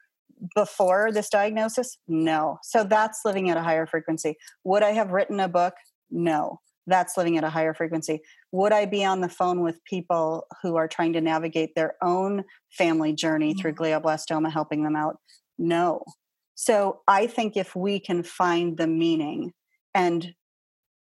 before 0.55 1.13
this 1.13 1.29
diagnosis? 1.29 1.99
No. 2.09 2.59
So 2.63 2.85
that's 2.85 3.21
living 3.25 3.51
at 3.51 3.57
a 3.57 3.63
higher 3.63 3.87
frequency. 3.87 4.37
Would 4.65 4.83
I 4.83 4.91
have 4.91 5.11
written 5.11 5.41
a 5.41 5.49
book? 5.49 5.75
No. 6.11 6.61
That's 6.87 7.17
living 7.17 7.39
at 7.39 7.45
a 7.45 7.51
higher 7.51 7.73
frequency. 7.73 8.21
Would 8.53 8.73
I 8.73 8.85
be 8.85 9.05
on 9.05 9.21
the 9.21 9.29
phone 9.29 9.63
with 9.63 9.83
people 9.85 10.47
who 10.63 10.77
are 10.77 10.89
trying 10.89 11.15
to 11.15 11.21
navigate 11.21 11.75
their 11.75 11.95
own 12.03 12.45
family 12.71 13.15
journey 13.15 13.53
mm-hmm. 13.53 13.61
through 13.61 13.75
glioblastoma, 13.75 14.53
helping 14.53 14.85
them 14.85 14.97
out? 14.97 15.17
No. 15.59 16.05
So 16.55 17.01
I 17.09 17.27
think 17.27 17.57
if 17.57 17.75
we 17.75 17.99
can 17.99 18.23
find 18.23 18.77
the 18.77 18.87
meaning 18.87 19.53
and 19.95 20.35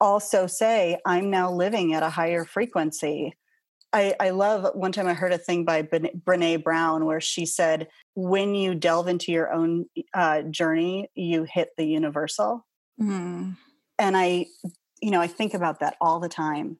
also 0.00 0.46
say, 0.46 0.98
I'm 1.06 1.30
now 1.30 1.52
living 1.52 1.94
at 1.94 2.02
a 2.02 2.10
higher 2.10 2.44
frequency, 2.44 3.34
I, 3.92 4.14
I 4.18 4.30
love 4.30 4.74
one 4.74 4.92
time 4.92 5.06
I 5.06 5.12
heard 5.12 5.32
a 5.32 5.38
thing 5.38 5.64
by 5.64 5.82
Brene 5.82 6.64
Brown 6.64 7.04
where 7.04 7.20
she 7.20 7.44
said, 7.44 7.88
when 8.14 8.54
you 8.54 8.74
delve 8.74 9.06
into 9.06 9.30
your 9.30 9.52
own 9.52 9.84
uh, 10.14 10.42
journey, 10.42 11.10
you 11.14 11.44
hit 11.44 11.70
the 11.76 11.84
universal. 11.84 12.66
Mm. 13.00 13.56
And 13.98 14.16
I, 14.16 14.46
you 15.02 15.10
know, 15.10 15.20
I 15.20 15.26
think 15.26 15.52
about 15.52 15.80
that 15.80 15.96
all 16.00 16.20
the 16.20 16.28
time. 16.28 16.78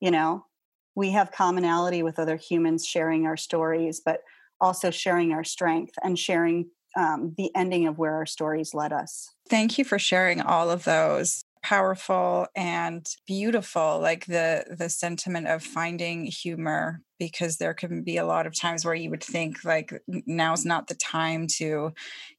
You 0.00 0.12
know, 0.12 0.46
we 0.94 1.10
have 1.10 1.32
commonality 1.32 2.02
with 2.02 2.18
other 2.18 2.36
humans 2.36 2.86
sharing 2.86 3.26
our 3.26 3.36
stories, 3.36 4.00
but 4.04 4.20
also 4.60 4.90
sharing 4.90 5.32
our 5.32 5.44
strength 5.44 5.94
and 6.02 6.16
sharing 6.16 6.70
um, 6.96 7.34
the 7.36 7.50
ending 7.54 7.86
of 7.86 7.98
where 7.98 8.14
our 8.14 8.26
stories 8.26 8.74
led 8.74 8.92
us. 8.92 9.30
Thank 9.48 9.78
you 9.78 9.84
for 9.84 9.98
sharing 9.98 10.40
all 10.40 10.70
of 10.70 10.84
those 10.84 11.44
powerful 11.62 12.46
and 12.56 13.06
beautiful 13.26 14.00
like 14.00 14.26
the 14.26 14.64
the 14.76 14.88
sentiment 14.88 15.46
of 15.46 15.62
finding 15.62 16.24
humor 16.24 17.00
because 17.20 17.56
there 17.56 17.72
can 17.72 18.02
be 18.02 18.16
a 18.16 18.26
lot 18.26 18.48
of 18.48 18.58
times 18.58 18.84
where 18.84 18.96
you 18.96 19.08
would 19.08 19.22
think 19.22 19.64
like 19.64 19.92
now's 20.26 20.64
not 20.64 20.88
the 20.88 20.94
time 20.94 21.46
to 21.46 21.92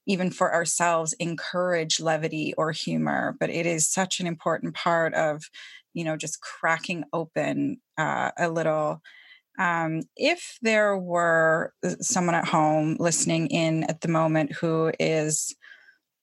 even 0.06 0.30
for 0.30 0.52
ourselves 0.52 1.14
encourage 1.14 2.00
levity 2.00 2.52
or 2.58 2.70
humor 2.70 3.34
but 3.40 3.48
it 3.48 3.64
is 3.64 3.88
such 3.88 4.20
an 4.20 4.26
important 4.26 4.74
part 4.74 5.14
of 5.14 5.44
you 5.94 6.04
know 6.04 6.18
just 6.18 6.42
cracking 6.42 7.02
open 7.14 7.78
uh, 7.96 8.30
a 8.38 8.50
little 8.50 9.00
um, 9.58 10.02
if 10.16 10.58
there 10.62 10.96
were 10.96 11.72
someone 12.00 12.34
at 12.34 12.48
home 12.48 12.96
listening 12.98 13.46
in 13.48 13.84
at 13.84 14.00
the 14.00 14.08
moment 14.08 14.52
who 14.52 14.92
is 14.98 15.54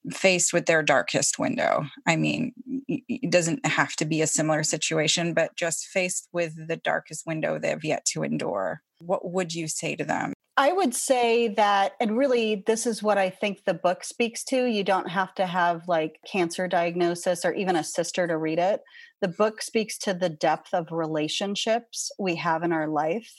faced 0.09 0.51
with 0.51 0.65
their 0.65 0.81
darkest 0.81 1.37
window. 1.37 1.85
I 2.07 2.15
mean, 2.15 2.53
it 2.87 3.31
doesn't 3.31 3.65
have 3.65 3.95
to 3.97 4.05
be 4.05 4.21
a 4.21 4.27
similar 4.27 4.63
situation, 4.63 5.33
but 5.33 5.55
just 5.55 5.85
faced 5.85 6.27
with 6.33 6.67
the 6.67 6.77
darkest 6.77 7.27
window 7.27 7.59
they've 7.59 7.83
yet 7.83 8.05
to 8.05 8.23
endure. 8.23 8.81
What 8.99 9.31
would 9.31 9.53
you 9.53 9.67
say 9.67 9.95
to 9.95 10.03
them? 10.03 10.33
I 10.57 10.73
would 10.73 10.93
say 10.93 11.47
that, 11.49 11.93
and 11.99 12.17
really, 12.17 12.63
this 12.67 12.85
is 12.85 13.01
what 13.01 13.17
I 13.17 13.29
think 13.29 13.63
the 13.63 13.73
book 13.73 14.03
speaks 14.03 14.43
to. 14.45 14.65
You 14.65 14.83
don't 14.83 15.09
have 15.09 15.33
to 15.35 15.45
have 15.45 15.87
like 15.87 16.19
cancer 16.29 16.67
diagnosis 16.67 17.45
or 17.45 17.53
even 17.53 17.75
a 17.75 17.83
sister 17.83 18.27
to 18.27 18.37
read 18.37 18.59
it. 18.59 18.81
The 19.21 19.27
book 19.27 19.61
speaks 19.61 19.97
to 19.99 20.13
the 20.13 20.29
depth 20.29 20.73
of 20.73 20.91
relationships 20.91 22.11
we 22.17 22.35
have 22.35 22.63
in 22.63 22.71
our 22.71 22.87
life 22.87 23.31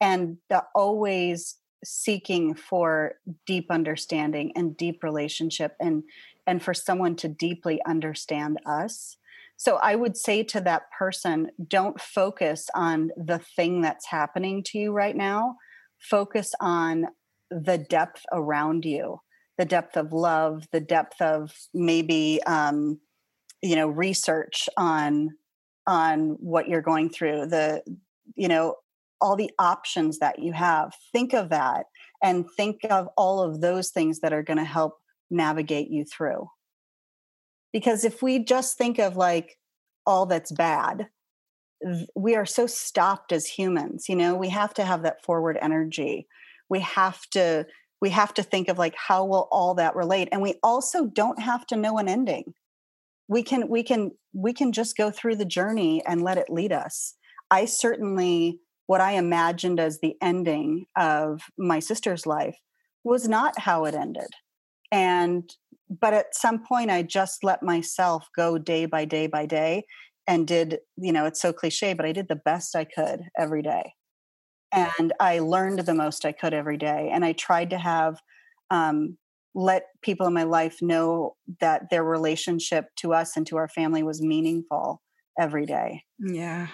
and 0.00 0.36
the 0.50 0.64
always 0.74 1.56
seeking 1.84 2.54
for 2.54 3.14
deep 3.46 3.70
understanding 3.70 4.52
and 4.54 4.76
deep 4.76 5.02
relationship 5.02 5.74
and 5.80 6.04
and 6.46 6.62
for 6.62 6.74
someone 6.74 7.16
to 7.16 7.28
deeply 7.28 7.80
understand 7.86 8.58
us. 8.66 9.16
So 9.56 9.76
i 9.76 9.94
would 9.94 10.16
say 10.16 10.42
to 10.44 10.60
that 10.60 10.82
person 10.96 11.50
don't 11.66 12.00
focus 12.00 12.68
on 12.74 13.10
the 13.16 13.38
thing 13.56 13.80
that's 13.80 14.06
happening 14.06 14.62
to 14.64 14.78
you 14.78 14.92
right 14.92 15.16
now. 15.16 15.56
Focus 15.98 16.54
on 16.60 17.06
the 17.50 17.78
depth 17.78 18.24
around 18.32 18.84
you 18.84 19.20
the 19.58 19.64
depth 19.64 19.96
of 19.96 20.12
love 20.12 20.66
the 20.72 20.80
depth 20.80 21.20
of 21.20 21.54
maybe 21.74 22.40
um, 22.46 22.98
you 23.62 23.76
know 23.76 23.88
research 23.88 24.68
on 24.76 25.30
on 25.86 26.36
what 26.40 26.68
you're 26.68 26.82
going 26.82 27.08
through 27.08 27.46
the 27.46 27.82
you 28.34 28.48
know 28.48 28.76
all 29.22 29.36
the 29.36 29.52
options 29.58 30.18
that 30.18 30.40
you 30.40 30.52
have. 30.52 30.92
Think 31.12 31.32
of 31.32 31.48
that 31.50 31.86
and 32.22 32.44
think 32.56 32.80
of 32.90 33.08
all 33.16 33.40
of 33.40 33.60
those 33.60 33.90
things 33.90 34.18
that 34.18 34.32
are 34.32 34.42
going 34.42 34.58
to 34.58 34.64
help 34.64 34.98
navigate 35.30 35.88
you 35.88 36.04
through. 36.04 36.50
Because 37.72 38.04
if 38.04 38.20
we 38.20 38.44
just 38.44 38.76
think 38.76 38.98
of 38.98 39.16
like 39.16 39.56
all 40.04 40.26
that's 40.26 40.50
bad, 40.52 41.08
we 42.14 42.34
are 42.34 42.44
so 42.44 42.66
stopped 42.66 43.32
as 43.32 43.46
humans, 43.46 44.08
you 44.08 44.16
know, 44.16 44.34
we 44.34 44.48
have 44.50 44.74
to 44.74 44.84
have 44.84 45.02
that 45.04 45.24
forward 45.24 45.56
energy. 45.62 46.26
We 46.68 46.80
have 46.80 47.20
to 47.30 47.66
we 48.00 48.10
have 48.10 48.34
to 48.34 48.42
think 48.42 48.68
of 48.68 48.78
like 48.78 48.96
how 48.96 49.24
will 49.24 49.48
all 49.52 49.74
that 49.74 49.94
relate 49.94 50.28
and 50.32 50.42
we 50.42 50.54
also 50.64 51.06
don't 51.06 51.40
have 51.40 51.64
to 51.68 51.76
know 51.76 51.98
an 51.98 52.08
ending 52.08 52.52
we 53.28 53.42
can 53.42 53.68
we 53.68 53.82
can 53.82 54.10
we 54.32 54.52
can 54.52 54.72
just 54.72 54.96
go 54.96 55.10
through 55.10 55.36
the 55.36 55.44
journey 55.44 56.02
and 56.06 56.22
let 56.22 56.38
it 56.38 56.50
lead 56.50 56.72
us 56.72 57.14
i 57.50 57.64
certainly 57.64 58.58
what 58.86 59.00
I 59.00 59.12
imagined 59.12 59.80
as 59.80 60.00
the 60.00 60.16
ending 60.20 60.84
of 60.96 61.40
my 61.56 61.78
sister's 61.78 62.26
life 62.26 62.58
was 63.04 63.28
not 63.28 63.58
how 63.58 63.84
it 63.84 63.94
ended. 63.94 64.28
And, 64.90 65.50
but 65.88 66.12
at 66.12 66.34
some 66.34 66.62
point, 66.62 66.90
I 66.90 67.02
just 67.02 67.42
let 67.42 67.62
myself 67.62 68.28
go 68.36 68.58
day 68.58 68.86
by 68.86 69.04
day 69.04 69.26
by 69.26 69.46
day 69.46 69.84
and 70.26 70.46
did, 70.46 70.80
you 70.96 71.12
know, 71.12 71.24
it's 71.24 71.40
so 71.40 71.52
cliche, 71.52 71.94
but 71.94 72.06
I 72.06 72.12
did 72.12 72.28
the 72.28 72.36
best 72.36 72.76
I 72.76 72.84
could 72.84 73.22
every 73.38 73.62
day. 73.62 73.94
and 74.72 75.12
I 75.20 75.38
learned 75.38 75.80
the 75.80 75.94
most 75.94 76.24
I 76.24 76.32
could 76.32 76.54
every 76.54 76.76
day. 76.76 77.10
And 77.12 77.24
I 77.24 77.32
tried 77.32 77.70
to 77.70 77.78
have 77.78 78.20
um, 78.70 79.16
let 79.54 79.88
people 80.00 80.26
in 80.26 80.32
my 80.32 80.44
life 80.44 80.80
know 80.80 81.36
that 81.60 81.90
their 81.90 82.04
relationship 82.04 82.86
to 82.96 83.12
us 83.12 83.36
and 83.36 83.46
to 83.46 83.56
our 83.56 83.68
family 83.68 84.02
was 84.02 84.22
meaningful 84.22 85.02
every 85.38 85.66
day. 85.66 86.04
Yeah. 86.18 86.68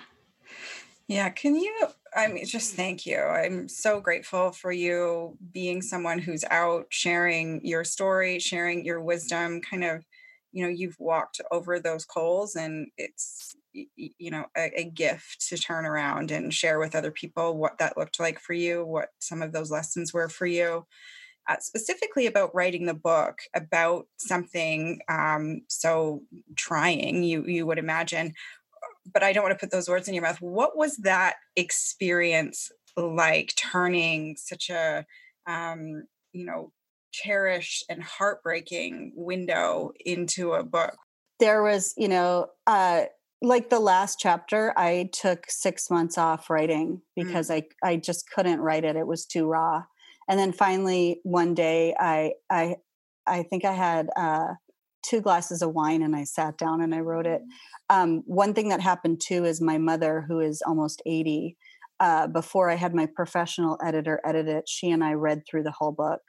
Yeah. 1.09 1.31
Can 1.31 1.57
you? 1.57 1.75
I 2.14 2.29
mean, 2.29 2.45
just 2.47 2.75
thank 2.75 3.07
you. 3.07 3.19
I'm 3.19 3.69
so 3.69 4.01
grateful 4.01 4.53
for 4.53 4.73
you 4.73 5.37
being 5.53 5.83
someone 5.83 6.19
who's 6.19 6.45
out 6.51 6.87
sharing 6.91 7.64
your 7.64 7.85
story, 7.85 8.38
sharing 8.38 8.85
your 8.85 9.01
wisdom, 9.01 9.61
kind 9.61 9.85
of, 9.85 10.05
you 10.53 10.62
know, 10.62 10.71
you've 10.71 10.99
walked 10.99 11.41
over 11.51 11.79
those 11.79 12.05
coals 12.05 12.57
and 12.57 12.88
it's, 12.97 13.55
you 13.73 14.31
know, 14.31 14.47
a, 14.57 14.81
a 14.81 14.85
gift 14.85 15.47
to 15.49 15.59
turn 15.59 15.85
around 15.85 16.31
and 16.31 16.55
share 16.55 16.79
with 16.79 16.95
other 16.95 17.11
people 17.11 17.57
what 17.57 17.79
that 17.79 17.99
looked 17.99 18.19
like 18.19 18.41
for 18.41 18.55
you, 18.55 18.85
what 18.85 19.11
some 19.19 19.43
of 19.43 19.53
those 19.53 19.71
lessons 19.71 20.12
were 20.12 20.29
for 20.29 20.47
you 20.47 20.87
uh, 21.48 21.56
specifically 21.61 22.26
about 22.26 22.54
writing 22.54 22.84
the 22.84 22.94
book 22.94 23.38
about 23.54 24.06
something 24.18 25.00
um, 25.08 25.62
so 25.68 26.22
trying, 26.56 27.22
you 27.22 27.44
you 27.46 27.66
would 27.66 27.78
imagine. 27.78 28.34
But 29.12 29.22
I 29.22 29.32
don't 29.32 29.42
want 29.42 29.58
to 29.58 29.58
put 29.58 29.72
those 29.72 29.88
words 29.88 30.08
in 30.08 30.14
your 30.14 30.22
mouth. 30.22 30.40
What 30.40 30.76
was 30.76 30.98
that 30.98 31.37
experience 31.56 32.70
like? 32.96 33.54
Turning 33.56 34.37
such 34.37 34.68
a 34.68 35.06
um, 35.46 36.04
you 36.32 36.44
know 36.44 36.72
cherished 37.12 37.84
and 37.88 38.02
heartbreaking 38.02 39.12
window 39.16 39.92
into 40.04 40.52
a 40.52 40.62
book. 40.62 40.96
There 41.40 41.62
was, 41.62 41.94
you 41.96 42.08
know, 42.08 42.48
uh, 42.66 43.04
like 43.40 43.70
the 43.70 43.80
last 43.80 44.18
chapter, 44.20 44.74
I 44.76 45.08
took 45.12 45.46
six 45.48 45.90
months 45.90 46.18
off 46.18 46.50
writing 46.50 47.00
mm. 47.18 47.24
because 47.24 47.48
mm. 47.48 47.64
I 47.82 47.88
I 47.88 47.96
just 47.96 48.30
couldn't 48.30 48.61
write 48.61 48.84
it. 48.84 48.96
It 48.96 49.06
was 49.06 49.24
too 49.24 49.46
raw 49.46 49.84
and 50.29 50.38
then 50.38 50.53
finally 50.53 51.21
one 51.25 51.55
day 51.55 51.95
i 51.99 52.33
i 52.51 52.77
i 53.27 53.43
think 53.43 53.64
i 53.64 53.73
had 53.73 54.09
uh, 54.17 54.49
two 55.03 55.21
glasses 55.21 55.62
of 55.62 55.73
wine 55.73 56.03
and 56.03 56.14
i 56.14 56.25
sat 56.25 56.57
down 56.59 56.81
and 56.83 56.95
i 56.95 57.01
wrote 57.01 57.27
it. 57.27 57.43
Um, 57.91 58.23
one 58.27 58.53
thing 58.53 58.69
that 58.69 58.83
happened 58.83 59.23
too 59.27 59.45
is 59.45 59.62
my 59.62 59.79
mother 59.79 60.25
who 60.29 60.41
is 60.41 60.62
almost 60.67 61.01
80 61.07 61.57
uh, 62.01 62.27
before 62.29 62.71
i 62.71 62.75
had 62.75 62.95
my 62.95 63.07
professional 63.07 63.79
editor 63.85 64.21
edit 64.25 64.47
it 64.49 64.69
she 64.69 64.91
and 64.91 65.03
i 65.03 65.12
read 65.12 65.43
through 65.49 65.64
the 65.64 65.75
whole 65.79 65.93
book. 65.93 66.21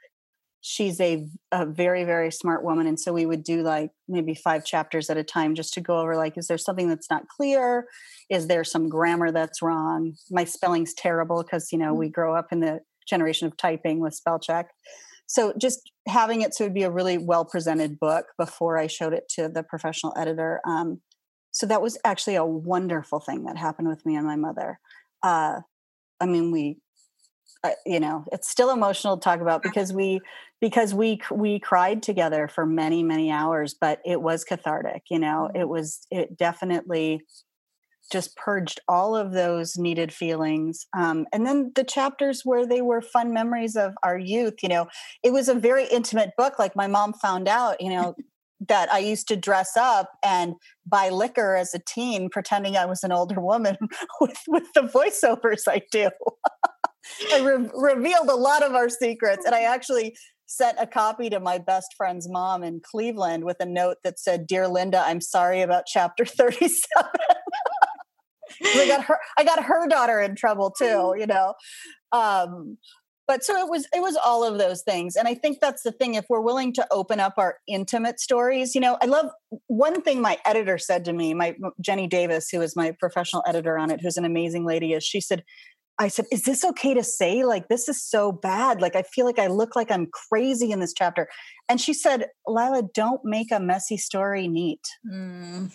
She's 0.62 1.00
a, 1.00 1.26
a 1.54 1.66
very 1.66 2.04
very 2.04 2.32
smart 2.32 2.66
woman 2.66 2.86
and 2.86 3.00
so 3.00 3.14
we 3.14 3.26
would 3.26 3.44
do 3.44 3.62
like 3.62 3.92
maybe 4.10 4.36
five 4.36 4.66
chapters 4.66 5.10
at 5.10 5.16
a 5.16 5.24
time 5.24 5.56
just 5.56 5.74
to 5.76 5.82
go 5.82 6.00
over 6.00 6.18
like 6.18 6.38
is 6.38 6.48
there 6.48 6.58
something 6.58 6.90
that's 6.90 7.10
not 7.10 7.28
clear? 7.28 7.86
Is 8.30 8.48
there 8.48 8.64
some 8.64 8.90
grammar 8.90 9.32
that's 9.32 9.62
wrong? 9.62 10.16
My 10.30 10.44
spelling's 10.44 10.94
terrible 10.94 11.44
because 11.44 11.72
you 11.72 11.78
know 11.78 11.94
we 11.94 12.10
mm. 12.10 12.14
grow 12.14 12.36
up 12.36 12.48
in 12.52 12.60
the 12.60 12.82
generation 13.10 13.48
of 13.48 13.58
typing 13.58 14.00
with 14.00 14.14
spell 14.14 14.40
check. 14.40 14.68
So 15.28 15.54
just 15.60 15.92
having 16.08 16.42
it 16.42 16.56
so 16.56 16.64
it'd 16.64 16.74
be 16.74 16.84
a 16.84 16.92
really 16.92 17.18
well 17.18 17.46
presented 17.46 18.00
book 18.00 18.26
before 18.38 18.78
I 18.78 18.88
showed 18.88 19.14
it 19.14 19.30
to 19.36 19.48
the 19.48 19.64
professional 19.64 20.14
editor. 20.18 20.60
Um, 20.66 21.02
so 21.52 21.66
that 21.68 21.82
was 21.82 21.98
actually 22.04 22.36
a 22.36 22.46
wonderful 22.46 23.20
thing 23.20 23.44
that 23.44 23.58
happened 23.58 23.88
with 23.88 24.06
me 24.06 24.16
and 24.16 24.26
my 24.26 24.36
mother. 24.36 24.80
Uh, 25.22 25.62
I 26.20 26.26
mean, 26.26 26.52
we, 26.52 26.78
uh, 27.64 27.72
you 27.86 28.00
know, 28.00 28.26
it's 28.32 28.50
still 28.50 28.72
emotional 28.72 29.18
to 29.18 29.24
talk 29.24 29.42
about 29.42 29.62
because 29.64 29.94
we 29.94 30.20
because 30.62 30.94
we 30.94 31.22
we 31.32 31.60
cried 31.60 32.04
together 32.04 32.48
for 32.48 32.66
many 32.66 33.04
many 33.04 33.32
hours, 33.32 33.76
but 33.80 34.00
it 34.06 34.22
was 34.22 34.44
cathartic. 34.44 35.04
You 35.10 35.20
know, 35.20 35.50
it 35.54 35.60
mm-hmm. 35.60 35.70
was 35.70 36.08
it 36.12 36.38
definitely 36.38 37.22
just 38.12 38.36
purged 38.36 38.80
all 38.88 39.16
of 39.16 39.32
those 39.32 39.78
needed 39.78 40.14
feelings. 40.14 40.88
Um, 40.98 41.26
and 41.32 41.46
then 41.46 41.72
the 41.76 41.84
chapters 41.84 42.42
where 42.44 42.66
they 42.66 42.82
were 42.82 43.02
fun 43.02 43.34
memories 43.34 43.76
of 43.76 43.94
our 44.04 44.18
youth, 44.18 44.56
you 44.62 44.70
know, 44.70 44.88
it 45.24 45.32
was 45.32 45.50
a 45.50 45.56
very 45.56 45.86
intimate 45.86 46.32
book. 46.38 46.60
Like 46.60 46.76
my 46.76 46.88
mom 46.88 47.14
found 47.14 47.48
out, 47.48 47.82
you 47.82 47.90
know, 47.90 48.16
that 48.68 48.92
I 48.92 49.00
used 49.00 49.30
to 49.30 49.38
dress 49.38 49.78
up 49.78 50.10
and 50.22 50.54
buy 50.86 51.08
liquor 51.10 51.56
as 51.56 51.74
a 51.74 51.80
teen, 51.80 52.30
pretending 52.30 52.76
I 52.76 52.86
was 52.86 53.06
an 53.06 53.12
older 53.14 53.40
woman 53.40 53.78
with, 54.22 54.42
with 54.50 54.66
the 54.76 54.82
voiceovers 54.82 55.62
I 55.66 55.82
do. 55.94 56.10
I 57.34 57.40
re- 57.40 57.70
revealed 57.74 58.28
a 58.28 58.36
lot 58.36 58.62
of 58.62 58.74
our 58.74 58.90
secrets. 58.90 59.46
And 59.46 59.56
I 59.56 59.62
actually 59.62 60.14
sent 60.50 60.78
a 60.80 60.88
copy 60.88 61.30
to 61.30 61.40
my 61.40 61.60
best 61.60 61.94
friend's 61.96 62.28
mom 62.28 62.64
in 62.64 62.82
Cleveland 62.84 63.46
with 63.46 63.58
a 63.60 63.66
note 63.66 63.98
that 64.04 64.20
said, 64.20 64.48
Dear 64.48 64.68
Linda, 64.68 65.04
I'm 65.06 65.22
sorry 65.22 65.62
about 65.62 65.84
chapter 65.88 66.26
37. 66.26 66.76
I 68.76 68.88
got 68.88 69.04
her 69.06 69.18
I 69.38 69.44
got 69.44 69.64
her 69.64 69.88
daughter 69.88 70.20
in 70.20 70.36
trouble 70.36 70.72
too, 70.72 70.86
mm-hmm. 70.86 71.20
you 71.20 71.28
know. 71.28 71.54
Um, 72.12 72.78
but 73.30 73.44
so 73.44 73.56
it 73.60 73.70
was 73.70 73.88
it 73.94 74.02
was 74.02 74.18
all 74.26 74.44
of 74.44 74.58
those 74.58 74.82
things 74.82 75.16
and 75.16 75.28
i 75.28 75.36
think 75.36 75.60
that's 75.62 75.84
the 75.84 75.92
thing 75.92 76.16
if 76.16 76.26
we're 76.30 76.42
willing 76.42 76.74
to 76.74 76.86
open 76.92 77.20
up 77.20 77.36
our 77.38 77.60
intimate 77.68 78.20
stories 78.20 78.74
you 78.74 78.82
know 78.82 78.98
i 79.02 79.06
love 79.06 79.28
one 79.68 80.02
thing 80.02 80.20
my 80.20 80.38
editor 80.46 80.78
said 80.78 81.06
to 81.06 81.14
me 81.14 81.34
my 81.34 81.56
jenny 81.80 82.08
davis 82.08 82.50
who 82.50 82.60
is 82.60 82.76
my 82.76 82.92
professional 83.00 83.44
editor 83.48 83.78
on 83.78 83.92
it 83.92 84.02
who's 84.02 84.18
an 84.18 84.26
amazing 84.26 84.66
lady 84.66 84.94
is 84.94 85.04
she 85.04 85.22
said 85.22 85.44
i 86.00 86.08
said 86.08 86.26
is 86.32 86.44
this 86.44 86.66
okay 86.66 86.96
to 86.96 87.04
say 87.04 87.46
like 87.46 87.68
this 87.68 87.88
is 87.88 88.04
so 88.04 88.32
bad 88.32 88.82
like 88.82 88.96
i 88.96 89.04
feel 89.04 89.28
like 89.28 89.40
i 89.40 89.48
look 89.48 89.76
like 89.76 89.92
i'm 89.92 90.08
crazy 90.08 90.72
in 90.72 90.80
this 90.80 90.94
chapter 90.94 91.30
and 91.70 91.80
she 91.80 91.94
said 91.94 92.26
lila 92.48 92.82
don't 92.96 93.22
make 93.24 93.52
a 93.52 93.60
messy 93.60 93.96
story 93.96 94.48
neat 94.48 94.82
mm. 95.08 95.72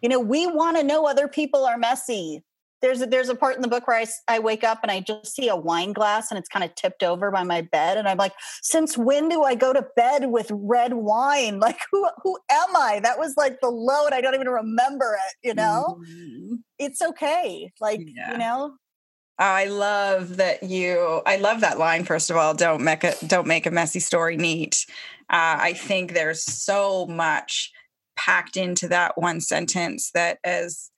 You 0.00 0.08
know, 0.08 0.20
we 0.20 0.46
want 0.46 0.76
to 0.76 0.82
know 0.82 1.06
other 1.06 1.28
people 1.28 1.64
are 1.64 1.78
messy. 1.78 2.42
There's 2.82 3.02
a, 3.02 3.06
there's 3.06 3.28
a 3.28 3.34
part 3.34 3.56
in 3.56 3.62
the 3.62 3.68
book 3.68 3.86
where 3.86 3.98
I, 3.98 4.06
I 4.26 4.38
wake 4.38 4.64
up 4.64 4.78
and 4.82 4.90
I 4.90 5.00
just 5.00 5.34
see 5.34 5.48
a 5.48 5.56
wine 5.56 5.92
glass 5.92 6.30
and 6.30 6.38
it's 6.38 6.48
kind 6.48 6.64
of 6.64 6.74
tipped 6.74 7.02
over 7.02 7.30
by 7.30 7.42
my 7.42 7.60
bed 7.60 7.98
and 7.98 8.08
I'm 8.08 8.16
like, 8.16 8.32
since 8.62 8.96
when 8.96 9.28
do 9.28 9.42
I 9.42 9.54
go 9.54 9.74
to 9.74 9.84
bed 9.96 10.30
with 10.30 10.50
red 10.50 10.94
wine? 10.94 11.60
Like 11.70 11.80
who 11.92 12.08
who 12.22 12.38
am 12.50 12.74
I? 12.74 13.00
That 13.00 13.18
was 13.18 13.34
like 13.36 13.60
the 13.60 13.68
low 13.68 14.06
and 14.06 14.14
I 14.14 14.22
don't 14.22 14.34
even 14.34 14.48
remember 14.48 15.14
it. 15.14 15.46
You 15.46 15.54
know, 15.54 16.00
mm-hmm. 16.00 16.54
it's 16.78 17.02
okay. 17.02 17.70
Like 17.80 18.00
yeah. 18.02 18.32
you 18.32 18.38
know, 18.38 18.76
I 19.40 19.64
love 19.66 20.36
that 20.36 20.62
you. 20.62 21.22
I 21.24 21.36
love 21.36 21.62
that 21.62 21.78
line. 21.78 22.04
First 22.04 22.30
of 22.30 22.36
all, 22.36 22.52
don't 22.52 22.82
make 22.82 23.04
a 23.04 23.14
don't 23.26 23.46
make 23.46 23.64
a 23.64 23.70
messy 23.70 23.98
story 23.98 24.36
neat. 24.36 24.84
Uh, 25.30 25.56
I 25.60 25.72
think 25.72 26.12
there's 26.12 26.42
so 26.42 27.06
much 27.06 27.72
packed 28.24 28.56
into 28.56 28.88
that 28.88 29.16
one 29.16 29.40
sentence 29.40 30.10
that 30.12 30.38
as 30.44 30.90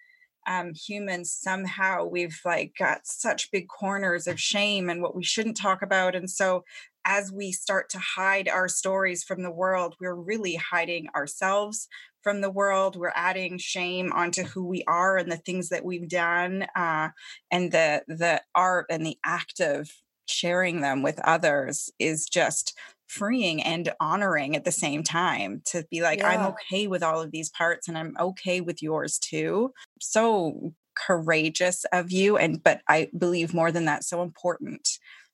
um, 0.48 0.72
humans 0.74 1.32
somehow 1.32 2.04
we've 2.04 2.40
like 2.44 2.72
got 2.76 3.06
such 3.06 3.50
big 3.52 3.68
corners 3.68 4.26
of 4.26 4.40
shame 4.40 4.90
and 4.90 5.00
what 5.00 5.14
we 5.14 5.22
shouldn't 5.22 5.56
talk 5.56 5.82
about 5.82 6.16
and 6.16 6.28
so 6.28 6.64
as 7.04 7.30
we 7.32 7.52
start 7.52 7.88
to 7.90 7.98
hide 7.98 8.48
our 8.48 8.66
stories 8.66 9.22
from 9.22 9.42
the 9.42 9.52
world 9.52 9.94
we're 10.00 10.16
really 10.16 10.56
hiding 10.56 11.06
ourselves 11.14 11.88
from 12.22 12.40
the 12.40 12.50
world. 12.50 12.96
We're 12.96 13.12
adding 13.14 13.58
shame 13.58 14.12
onto 14.12 14.44
who 14.44 14.64
we 14.64 14.84
are 14.86 15.16
and 15.16 15.30
the 15.30 15.36
things 15.36 15.68
that 15.70 15.84
we've 15.84 16.08
done 16.08 16.66
uh, 16.74 17.10
and 17.50 17.72
the 17.72 18.02
the 18.06 18.42
art 18.54 18.86
and 18.90 19.04
the 19.04 19.18
act 19.24 19.60
of 19.60 19.90
sharing 20.32 20.80
them 20.80 21.02
with 21.02 21.20
others 21.20 21.90
is 21.98 22.26
just 22.26 22.76
freeing 23.06 23.62
and 23.62 23.92
honoring 24.00 24.56
at 24.56 24.64
the 24.64 24.72
same 24.72 25.02
time 25.02 25.60
to 25.66 25.84
be 25.90 26.00
like, 26.00 26.20
yeah. 26.20 26.28
I'm 26.28 26.46
okay 26.46 26.86
with 26.86 27.02
all 27.02 27.20
of 27.20 27.30
these 27.30 27.50
parts 27.50 27.86
and 27.86 27.98
I'm 27.98 28.16
okay 28.18 28.60
with 28.62 28.82
yours 28.82 29.18
too. 29.18 29.72
So 30.00 30.72
courageous 30.96 31.84
of 31.92 32.10
you. 32.10 32.38
And, 32.38 32.62
but 32.62 32.80
I 32.88 33.10
believe 33.16 33.52
more 33.52 33.70
than 33.70 33.84
that, 33.84 34.04
so 34.04 34.22
important 34.22 34.88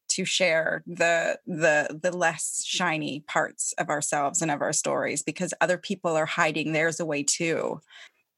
to 0.09 0.25
share 0.25 0.83
the 0.87 1.39
the 1.47 1.99
the 2.03 2.17
less 2.17 2.65
shiny 2.65 3.21
parts 3.29 3.75
of 3.79 3.91
ourselves 3.91 4.43
and 4.43 4.51
of 4.51 4.63
our 4.63 4.73
stories 4.73 5.23
because 5.23 5.55
other 5.61 5.79
people 5.79 6.17
are 6.17 6.27
hiding 6.27 6.73
theirs 6.73 6.99
away 6.99 7.23
too 7.23 7.81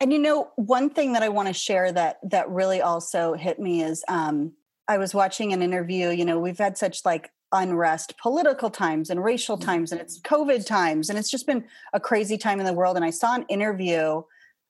and 0.01 0.13
you 0.13 0.19
know 0.19 0.51
one 0.57 0.91
thing 0.91 1.13
that 1.13 1.23
i 1.23 1.29
want 1.29 1.47
to 1.47 1.55
share 1.55 1.93
that 1.93 2.19
that 2.25 2.49
really 2.51 2.83
also 2.83 3.35
hit 3.35 3.59
me 3.61 3.83
is 3.83 4.05
um 4.09 4.53
i 4.91 4.99
was 4.99 5.15
watching 5.15 5.53
an 5.53 5.63
interview 5.63 6.11
you 6.11 6.25
know 6.25 6.39
we've 6.39 6.59
had 6.59 6.77
such 6.77 7.05
like 7.05 7.31
unrest, 7.53 8.17
political 8.19 8.71
times 8.71 9.11
and 9.11 9.23
racial 9.23 9.57
mm-hmm. 9.57 9.67
times, 9.67 9.93
and 9.93 10.01
it's 10.01 10.21
COVID 10.21 10.67
times, 10.67 11.11
and 11.11 11.19
it's 11.19 11.31
just 11.31 11.47
been 11.47 11.65
a 11.93 12.01
crazy 12.01 12.39
time 12.39 12.61
in 12.61 12.67
the 12.67 12.73
world. 12.73 12.97
And 12.97 13.05
I 13.05 13.11
saw 13.11 13.35
an 13.35 13.45
interview, 13.49 14.23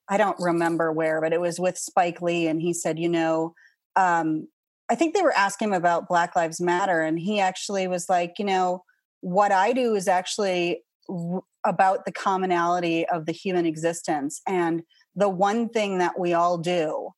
I 0.08 0.16
don't 0.16 0.38
remember 0.40 0.92
where, 0.92 1.20
but 1.20 1.32
it 1.32 1.40
was 1.40 1.60
with 1.60 1.78
Spike 1.78 2.22
Lee, 2.22 2.46
and 2.46 2.60
he 2.60 2.72
said, 2.72 2.98
you 2.98 3.08
know, 3.08 3.54
um, 3.96 4.48
I 4.88 4.94
think 4.94 5.14
they 5.14 5.22
were 5.22 5.36
asking 5.36 5.68
him 5.68 5.74
about 5.74 6.08
Black 6.08 6.34
Lives 6.34 6.60
Matter, 6.60 7.02
and 7.02 7.18
he 7.18 7.40
actually 7.40 7.86
was 7.86 8.08
like, 8.08 8.38
you 8.38 8.44
know, 8.44 8.84
what 9.20 9.52
I 9.52 9.72
do 9.72 9.94
is 9.94 10.08
actually 10.08 10.82
r- 11.08 11.42
about 11.64 12.06
the 12.06 12.12
commonality 12.12 13.06
of 13.06 13.26
the 13.26 13.32
human 13.32 13.66
existence. 13.66 14.40
And 14.48 14.82
the 15.14 15.28
one 15.28 15.68
thing 15.68 15.98
that 15.98 16.18
we 16.18 16.32
all 16.32 16.56
do 16.56 17.10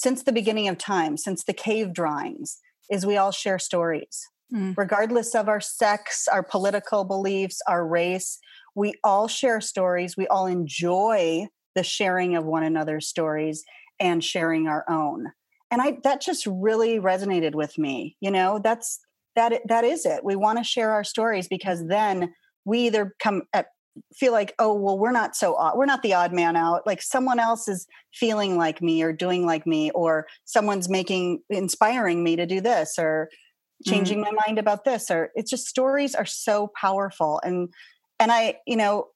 since 0.00 0.22
the 0.22 0.32
beginning 0.32 0.68
of 0.68 0.78
time, 0.78 1.16
since 1.16 1.44
the 1.44 1.52
cave 1.52 1.92
drawings, 1.92 2.58
is 2.90 3.04
we 3.04 3.16
all 3.16 3.32
share 3.32 3.58
stories 3.58 4.26
mm. 4.52 4.74
regardless 4.76 5.34
of 5.34 5.48
our 5.48 5.60
sex, 5.60 6.28
our 6.30 6.42
political 6.42 7.04
beliefs, 7.04 7.60
our 7.66 7.86
race. 7.86 8.38
We 8.74 8.94
all 9.04 9.28
share 9.28 9.60
stories. 9.60 10.16
We 10.16 10.26
all 10.28 10.46
enjoy 10.46 11.46
the 11.74 11.82
sharing 11.82 12.36
of 12.36 12.44
one 12.44 12.62
another's 12.62 13.08
stories 13.08 13.64
and 13.98 14.24
sharing 14.24 14.66
our 14.66 14.84
own. 14.88 15.26
and 15.70 15.80
I 15.80 15.98
that 16.02 16.20
just 16.20 16.46
really 16.46 16.98
resonated 16.98 17.54
with 17.54 17.78
me. 17.78 18.16
You 18.20 18.30
know, 18.30 18.60
that's 18.62 18.98
that 19.36 19.60
that 19.68 19.84
is 19.84 20.04
it. 20.04 20.24
We 20.24 20.34
want 20.34 20.58
to 20.58 20.64
share 20.64 20.90
our 20.90 21.04
stories 21.04 21.46
because 21.46 21.86
then 21.86 22.34
we 22.64 22.86
either 22.86 23.14
come 23.22 23.42
at 23.52 23.66
feel 24.14 24.32
like 24.32 24.54
oh 24.58 24.72
well 24.72 24.98
we're 24.98 25.10
not 25.10 25.34
so 25.34 25.54
odd 25.54 25.76
we're 25.76 25.86
not 25.86 26.02
the 26.02 26.14
odd 26.14 26.32
man 26.32 26.56
out 26.56 26.86
like 26.86 27.02
someone 27.02 27.38
else 27.38 27.68
is 27.68 27.86
feeling 28.12 28.56
like 28.56 28.80
me 28.80 29.02
or 29.02 29.12
doing 29.12 29.44
like 29.44 29.66
me 29.66 29.90
or 29.92 30.26
someone's 30.44 30.88
making 30.88 31.40
inspiring 31.50 32.22
me 32.22 32.36
to 32.36 32.46
do 32.46 32.60
this 32.60 32.94
or 32.98 33.28
changing 33.84 34.18
mm. 34.18 34.24
my 34.24 34.30
mind 34.46 34.58
about 34.58 34.84
this 34.84 35.10
or 35.10 35.30
it's 35.34 35.50
just 35.50 35.66
stories 35.66 36.14
are 36.14 36.26
so 36.26 36.70
powerful 36.80 37.40
and 37.44 37.68
and 38.18 38.30
i 38.30 38.56
you 38.66 38.76
know 38.76 39.08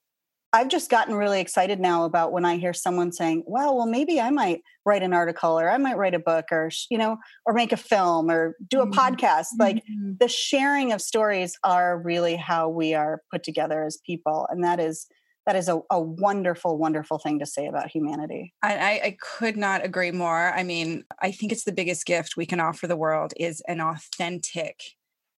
I've 0.55 0.69
just 0.69 0.89
gotten 0.89 1.15
really 1.15 1.41
excited 1.41 1.81
now 1.81 2.05
about 2.05 2.31
when 2.31 2.45
I 2.45 2.55
hear 2.55 2.73
someone 2.73 3.11
saying, 3.11 3.43
"Well, 3.45 3.75
well, 3.75 3.85
maybe 3.85 4.21
I 4.21 4.29
might 4.29 4.61
write 4.85 5.03
an 5.03 5.11
article, 5.11 5.59
or 5.59 5.69
I 5.69 5.77
might 5.77 5.97
write 5.97 6.15
a 6.15 6.19
book, 6.19 6.45
or 6.49 6.69
you 6.89 6.97
know, 6.97 7.17
or 7.45 7.53
make 7.53 7.73
a 7.73 7.77
film, 7.77 8.31
or 8.31 8.55
do 8.69 8.79
a 8.79 8.87
mm-hmm. 8.87 8.97
podcast." 8.97 9.47
Like 9.59 9.77
mm-hmm. 9.77 10.13
the 10.17 10.29
sharing 10.29 10.93
of 10.93 11.01
stories 11.01 11.57
are 11.65 12.01
really 12.01 12.37
how 12.37 12.69
we 12.69 12.93
are 12.93 13.21
put 13.31 13.43
together 13.43 13.83
as 13.83 13.99
people, 14.05 14.47
and 14.49 14.63
that 14.63 14.79
is 14.79 15.07
that 15.45 15.57
is 15.57 15.67
a, 15.67 15.81
a 15.91 16.01
wonderful, 16.01 16.77
wonderful 16.77 17.19
thing 17.19 17.37
to 17.39 17.45
say 17.45 17.67
about 17.67 17.89
humanity. 17.91 18.53
I, 18.63 19.01
I 19.03 19.17
could 19.21 19.57
not 19.57 19.85
agree 19.85 20.11
more. 20.11 20.53
I 20.53 20.63
mean, 20.63 21.03
I 21.21 21.31
think 21.31 21.51
it's 21.51 21.65
the 21.65 21.73
biggest 21.73 22.05
gift 22.05 22.37
we 22.37 22.45
can 22.45 22.61
offer 22.61 22.87
the 22.87 22.95
world 22.95 23.33
is 23.37 23.61
an 23.67 23.81
authentic 23.81 24.79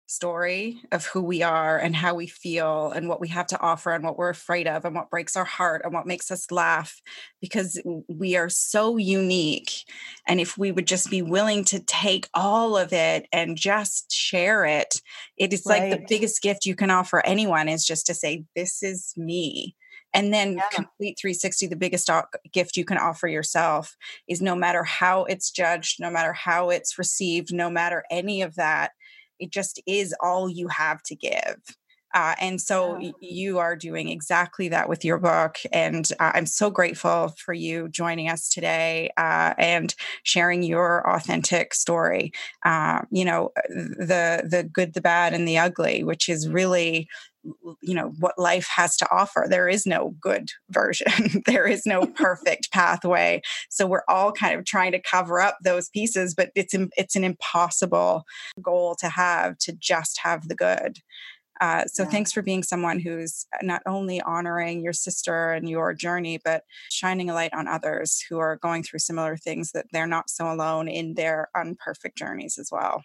story 0.07 0.81
of 0.93 1.05
who 1.07 1.21
we 1.21 1.43
are 1.43 1.79
and 1.79 1.95
how 1.97 2.15
we 2.15 2.27
feel 2.27 2.93
and 2.93 3.09
what 3.09 3.21
we 3.21 3.29
have 3.29 3.47
to 3.47 3.61
offer 3.61 3.93
and 3.93 4.05
what 4.05 4.17
we're 4.17 4.31
afraid 4.31 4.69
of 4.69 4.85
and 4.85 4.95
what 4.95 5.11
breaks 5.11 5.37
our 5.37 5.45
heart 5.45 5.83
and 5.85 5.93
what 5.93 6.07
makes 6.07 6.31
us 6.31 6.51
laugh 6.51 7.01
because 7.41 7.81
we 8.09 8.37
are 8.37 8.49
so 8.49 8.97
unique 8.97 9.73
and 10.27 10.41
if 10.41 10.57
we 10.57 10.71
would 10.71 10.87
just 10.87 11.11
be 11.11 11.23
willing 11.23 11.65
to 11.65 11.81
take 11.81 12.29
all 12.35 12.77
of 12.77 12.93
it 12.93 13.27
and 13.33 13.57
just 13.57 14.13
share 14.13 14.65
it 14.65 15.01
it 15.37 15.53
is 15.53 15.65
right. 15.67 15.91
like 15.91 16.01
the 16.01 16.07
biggest 16.09 16.41
gift 16.41 16.65
you 16.65 16.77
can 16.77 16.91
offer 16.91 17.25
anyone 17.27 17.69
is 17.69 17.85
just 17.85 18.07
to 18.07 18.15
say 18.15 18.45
this 18.55 18.85
is 18.85 19.13
me 19.17 19.75
and 20.15 20.33
then 20.33 20.55
yeah. 20.55 20.63
complete 20.73 21.19
360 21.21 21.67
the 21.67 21.77
biggest 21.77 22.09
gift 22.53 22.77
you 22.77 22.85
can 22.85 22.97
offer 22.97 23.27
yourself 23.27 23.97
is 24.29 24.41
no 24.41 24.55
matter 24.55 24.85
how 24.85 25.25
it's 25.25 25.51
judged 25.51 26.01
no 26.01 26.11
matter 26.11 26.33
how 26.33 26.71
it's 26.71 26.97
received 26.97 27.53
no 27.53 27.69
matter 27.69 28.05
any 28.09 28.41
of 28.41 28.55
that 28.55 28.93
it 29.39 29.51
just 29.51 29.81
is 29.87 30.15
all 30.21 30.49
you 30.49 30.69
have 30.69 31.03
to 31.05 31.15
give. 31.15 31.57
Uh, 32.15 32.35
and 32.41 32.61
so 32.63 32.99
yeah. 32.99 33.11
you 33.21 33.59
are 33.59 33.77
doing 33.77 34.09
exactly 34.09 34.69
that 34.69 34.89
with 34.89 35.05
your 35.05 35.19
book. 35.19 35.59
And 35.71 36.11
uh, 36.19 36.33
I'm 36.35 36.47
so 36.47 36.71
grateful 36.71 37.35
for 37.37 37.53
you 37.53 37.89
joining 37.89 38.31
us 38.31 38.49
today 38.49 39.11
uh, 39.19 39.53
and 39.59 39.95
sharing 40.23 40.63
your 40.63 41.07
authentic 41.11 41.75
story. 41.75 42.33
Uh, 42.65 43.03
you 43.11 43.25
know, 43.25 43.51
the 43.69 44.43
the 44.49 44.63
good, 44.63 44.95
the 44.95 45.03
bad, 45.03 45.35
and 45.35 45.47
the 45.47 45.59
ugly, 45.59 46.05
which 46.05 46.31
is 46.31 46.49
really 46.49 47.07
you 47.83 47.95
know 47.95 48.13
what 48.19 48.39
life 48.39 48.69
has 48.75 48.97
to 48.99 49.11
offer. 49.11 49.47
There 49.49 49.69
is 49.69 49.87
no 49.87 50.15
good 50.21 50.51
version. 50.71 51.07
There 51.47 51.67
is 51.67 51.87
no 51.87 52.07
perfect 52.15 52.73
pathway. 52.73 53.41
So 53.71 53.87
we're 53.87 54.03
all 54.09 54.33
kind 54.33 54.59
of 54.59 54.65
trying 54.65 54.93
to 54.93 55.01
cover 55.01 55.41
up 55.41 55.59
those 55.63 55.89
pieces 55.91 56.35
but 56.35 56.51
it's 56.55 56.75
it's 56.97 57.17
an 57.17 57.25
impossible 57.25 58.25
goal 58.61 58.95
to 58.97 59.09
have 59.09 59.59
to 59.59 59.73
just 59.73 60.19
have 60.23 60.49
the 60.49 60.55
good. 60.55 60.99
Uh, 61.61 61.85
so 61.87 62.03
yeah. 62.03 62.11
thanks 62.11 62.33
for 62.33 62.43
being 62.43 62.63
someone 62.63 62.99
who's 62.99 63.47
not 63.63 63.81
only 63.87 64.21
honoring 64.21 64.83
your 64.83 64.93
sister 64.93 65.53
and 65.53 65.71
your 65.71 65.95
journey 65.95 66.39
but 66.45 66.65
shining 66.91 67.31
a 67.31 67.35
light 67.35 67.55
on 67.55 67.67
others 67.67 68.23
who 68.29 68.39
are 68.39 68.57
going 68.57 68.83
through 68.83 68.99
similar 68.99 69.37
things 69.37 69.73
that 69.73 69.87
they're 69.93 70.07
not 70.07 70.29
so 70.29 70.51
alone 70.51 70.87
in 70.89 71.15
their 71.15 71.49
unperfect 71.57 72.17
journeys 72.17 72.59
as 72.59 72.69
well. 72.71 73.03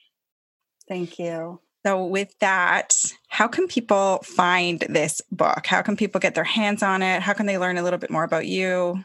Thank 0.87 1.17
you 1.17 1.61
so, 1.85 2.05
with 2.05 2.37
that, 2.39 2.95
how 3.27 3.47
can 3.47 3.67
people 3.67 4.19
find 4.23 4.79
this 4.81 5.21
book? 5.31 5.65
How 5.65 5.81
can 5.81 5.97
people 5.97 6.19
get 6.19 6.35
their 6.35 6.43
hands 6.43 6.83
on 6.83 7.01
it? 7.01 7.23
How 7.23 7.33
can 7.33 7.47
they 7.47 7.57
learn 7.57 7.77
a 7.77 7.83
little 7.83 7.97
bit 7.97 8.11
more 8.11 8.23
about 8.23 8.45
you? 8.45 9.03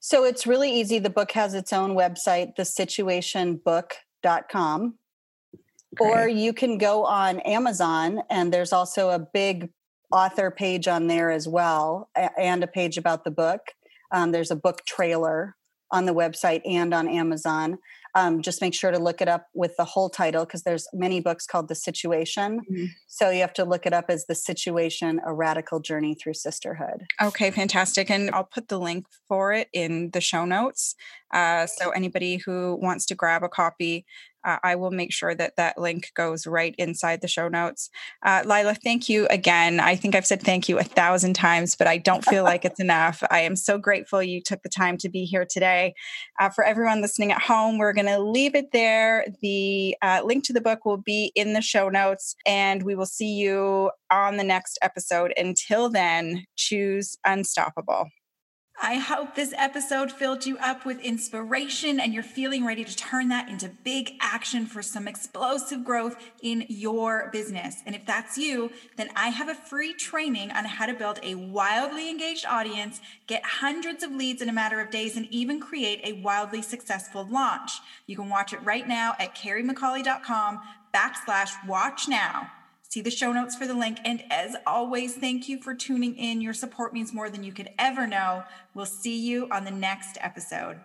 So, 0.00 0.24
it's 0.24 0.44
really 0.46 0.72
easy. 0.72 0.98
The 0.98 1.08
book 1.08 1.30
has 1.32 1.54
its 1.54 1.72
own 1.72 1.94
website, 1.94 2.56
thesituationbook.com. 2.58 4.94
Great. 5.96 6.10
Or 6.10 6.28
you 6.28 6.52
can 6.52 6.78
go 6.78 7.04
on 7.04 7.38
Amazon, 7.40 8.22
and 8.28 8.52
there's 8.52 8.72
also 8.72 9.10
a 9.10 9.20
big 9.20 9.70
author 10.10 10.50
page 10.50 10.88
on 10.88 11.06
there 11.06 11.30
as 11.30 11.46
well, 11.46 12.10
and 12.36 12.64
a 12.64 12.66
page 12.66 12.98
about 12.98 13.22
the 13.22 13.30
book. 13.30 13.60
Um, 14.10 14.32
there's 14.32 14.50
a 14.50 14.56
book 14.56 14.84
trailer 14.84 15.54
on 15.92 16.06
the 16.06 16.14
website 16.14 16.62
and 16.64 16.92
on 16.92 17.06
Amazon 17.08 17.78
um, 18.14 18.42
just 18.42 18.60
make 18.60 18.74
sure 18.74 18.90
to 18.90 18.98
look 18.98 19.20
it 19.20 19.28
up 19.28 19.46
with 19.54 19.76
the 19.76 19.84
whole 19.84 20.10
title 20.10 20.44
because 20.44 20.62
there's 20.62 20.88
many 20.92 21.20
books 21.20 21.46
called 21.46 21.68
the 21.68 21.74
situation. 21.74 22.60
Mm-hmm. 22.60 22.86
so 23.06 23.30
you 23.30 23.40
have 23.40 23.52
to 23.54 23.64
look 23.64 23.86
it 23.86 23.92
up 23.92 24.06
as 24.08 24.26
the 24.26 24.34
situation 24.34 25.20
a 25.24 25.32
radical 25.32 25.80
journey 25.80 26.14
through 26.14 26.34
sisterhood. 26.34 27.04
Okay 27.22 27.50
fantastic 27.50 28.10
and 28.10 28.30
i'll 28.30 28.44
put 28.44 28.68
the 28.68 28.78
link 28.78 29.06
for 29.28 29.52
it 29.52 29.68
in 29.72 30.10
the 30.12 30.20
show 30.20 30.44
notes. 30.44 30.94
Uh, 31.32 31.66
so 31.66 31.90
anybody 31.90 32.36
who 32.36 32.78
wants 32.82 33.06
to 33.06 33.14
grab 33.14 33.42
a 33.42 33.48
copy 33.48 34.04
uh, 34.44 34.58
I 34.62 34.76
will 34.76 34.90
make 34.90 35.12
sure 35.12 35.34
that 35.34 35.56
that 35.56 35.78
link 35.78 36.10
goes 36.14 36.46
right 36.46 36.74
inside 36.78 37.20
the 37.20 37.28
show 37.28 37.48
notes. 37.48 37.90
Uh, 38.24 38.42
Lila, 38.44 38.74
thank 38.74 39.08
you 39.08 39.26
again. 39.28 39.80
I 39.80 39.96
think 39.96 40.14
I've 40.14 40.26
said 40.26 40.42
thank 40.42 40.68
you 40.68 40.78
a 40.78 40.84
thousand 40.84 41.34
times, 41.34 41.76
but 41.76 41.86
I 41.86 41.98
don't 41.98 42.24
feel 42.24 42.44
like 42.44 42.64
it's 42.64 42.80
enough. 42.80 43.22
I 43.30 43.40
am 43.40 43.56
so 43.56 43.78
grateful 43.78 44.22
you 44.22 44.40
took 44.42 44.62
the 44.62 44.68
time 44.68 44.96
to 44.98 45.08
be 45.08 45.24
here 45.24 45.46
today. 45.48 45.94
Uh, 46.38 46.48
for 46.48 46.64
everyone 46.64 47.02
listening 47.02 47.32
at 47.32 47.42
home, 47.42 47.78
we're 47.78 47.92
going 47.92 48.06
to 48.06 48.18
leave 48.18 48.54
it 48.54 48.72
there. 48.72 49.26
The 49.42 49.96
uh, 50.02 50.22
link 50.24 50.44
to 50.44 50.52
the 50.52 50.60
book 50.60 50.84
will 50.84 50.98
be 50.98 51.32
in 51.34 51.52
the 51.52 51.62
show 51.62 51.88
notes, 51.88 52.34
and 52.46 52.82
we 52.82 52.94
will 52.94 53.06
see 53.06 53.34
you 53.34 53.90
on 54.10 54.36
the 54.36 54.44
next 54.44 54.78
episode. 54.82 55.32
Until 55.36 55.88
then, 55.88 56.44
choose 56.56 57.16
unstoppable. 57.24 58.08
I 58.82 58.94
hope 58.94 59.34
this 59.34 59.52
episode 59.58 60.10
filled 60.10 60.46
you 60.46 60.56
up 60.56 60.86
with 60.86 61.00
inspiration 61.00 62.00
and 62.00 62.14
you're 62.14 62.22
feeling 62.22 62.64
ready 62.64 62.82
to 62.82 62.96
turn 62.96 63.28
that 63.28 63.50
into 63.50 63.68
big 63.68 64.14
action 64.22 64.64
for 64.64 64.80
some 64.80 65.06
explosive 65.06 65.84
growth 65.84 66.16
in 66.40 66.64
your 66.70 67.28
business. 67.30 67.82
And 67.84 67.94
if 67.94 68.06
that's 68.06 68.38
you, 68.38 68.70
then 68.96 69.10
I 69.14 69.28
have 69.28 69.50
a 69.50 69.54
free 69.54 69.92
training 69.92 70.50
on 70.52 70.64
how 70.64 70.86
to 70.86 70.94
build 70.94 71.20
a 71.22 71.34
wildly 71.34 72.08
engaged 72.08 72.46
audience, 72.46 73.02
get 73.26 73.44
hundreds 73.44 74.02
of 74.02 74.12
leads 74.12 74.40
in 74.40 74.48
a 74.48 74.52
matter 74.52 74.80
of 74.80 74.90
days, 74.90 75.14
and 75.14 75.28
even 75.30 75.60
create 75.60 76.00
a 76.02 76.14
wildly 76.22 76.62
successful 76.62 77.28
launch. 77.30 77.72
You 78.06 78.16
can 78.16 78.30
watch 78.30 78.54
it 78.54 78.64
right 78.64 78.88
now 78.88 79.14
at 79.18 79.36
carriemccauley.com 79.36 80.58
backslash 80.94 81.50
watch 81.68 82.08
now. 82.08 82.50
See 82.90 83.02
the 83.02 83.10
show 83.10 83.32
notes 83.32 83.54
for 83.54 83.68
the 83.68 83.74
link. 83.74 83.98
And 84.04 84.24
as 84.32 84.56
always, 84.66 85.14
thank 85.14 85.48
you 85.48 85.62
for 85.62 85.74
tuning 85.74 86.16
in. 86.16 86.40
Your 86.40 86.52
support 86.52 86.92
means 86.92 87.14
more 87.14 87.30
than 87.30 87.44
you 87.44 87.52
could 87.52 87.70
ever 87.78 88.04
know. 88.04 88.42
We'll 88.74 88.84
see 88.84 89.16
you 89.16 89.46
on 89.52 89.64
the 89.64 89.70
next 89.70 90.18
episode. 90.20 90.80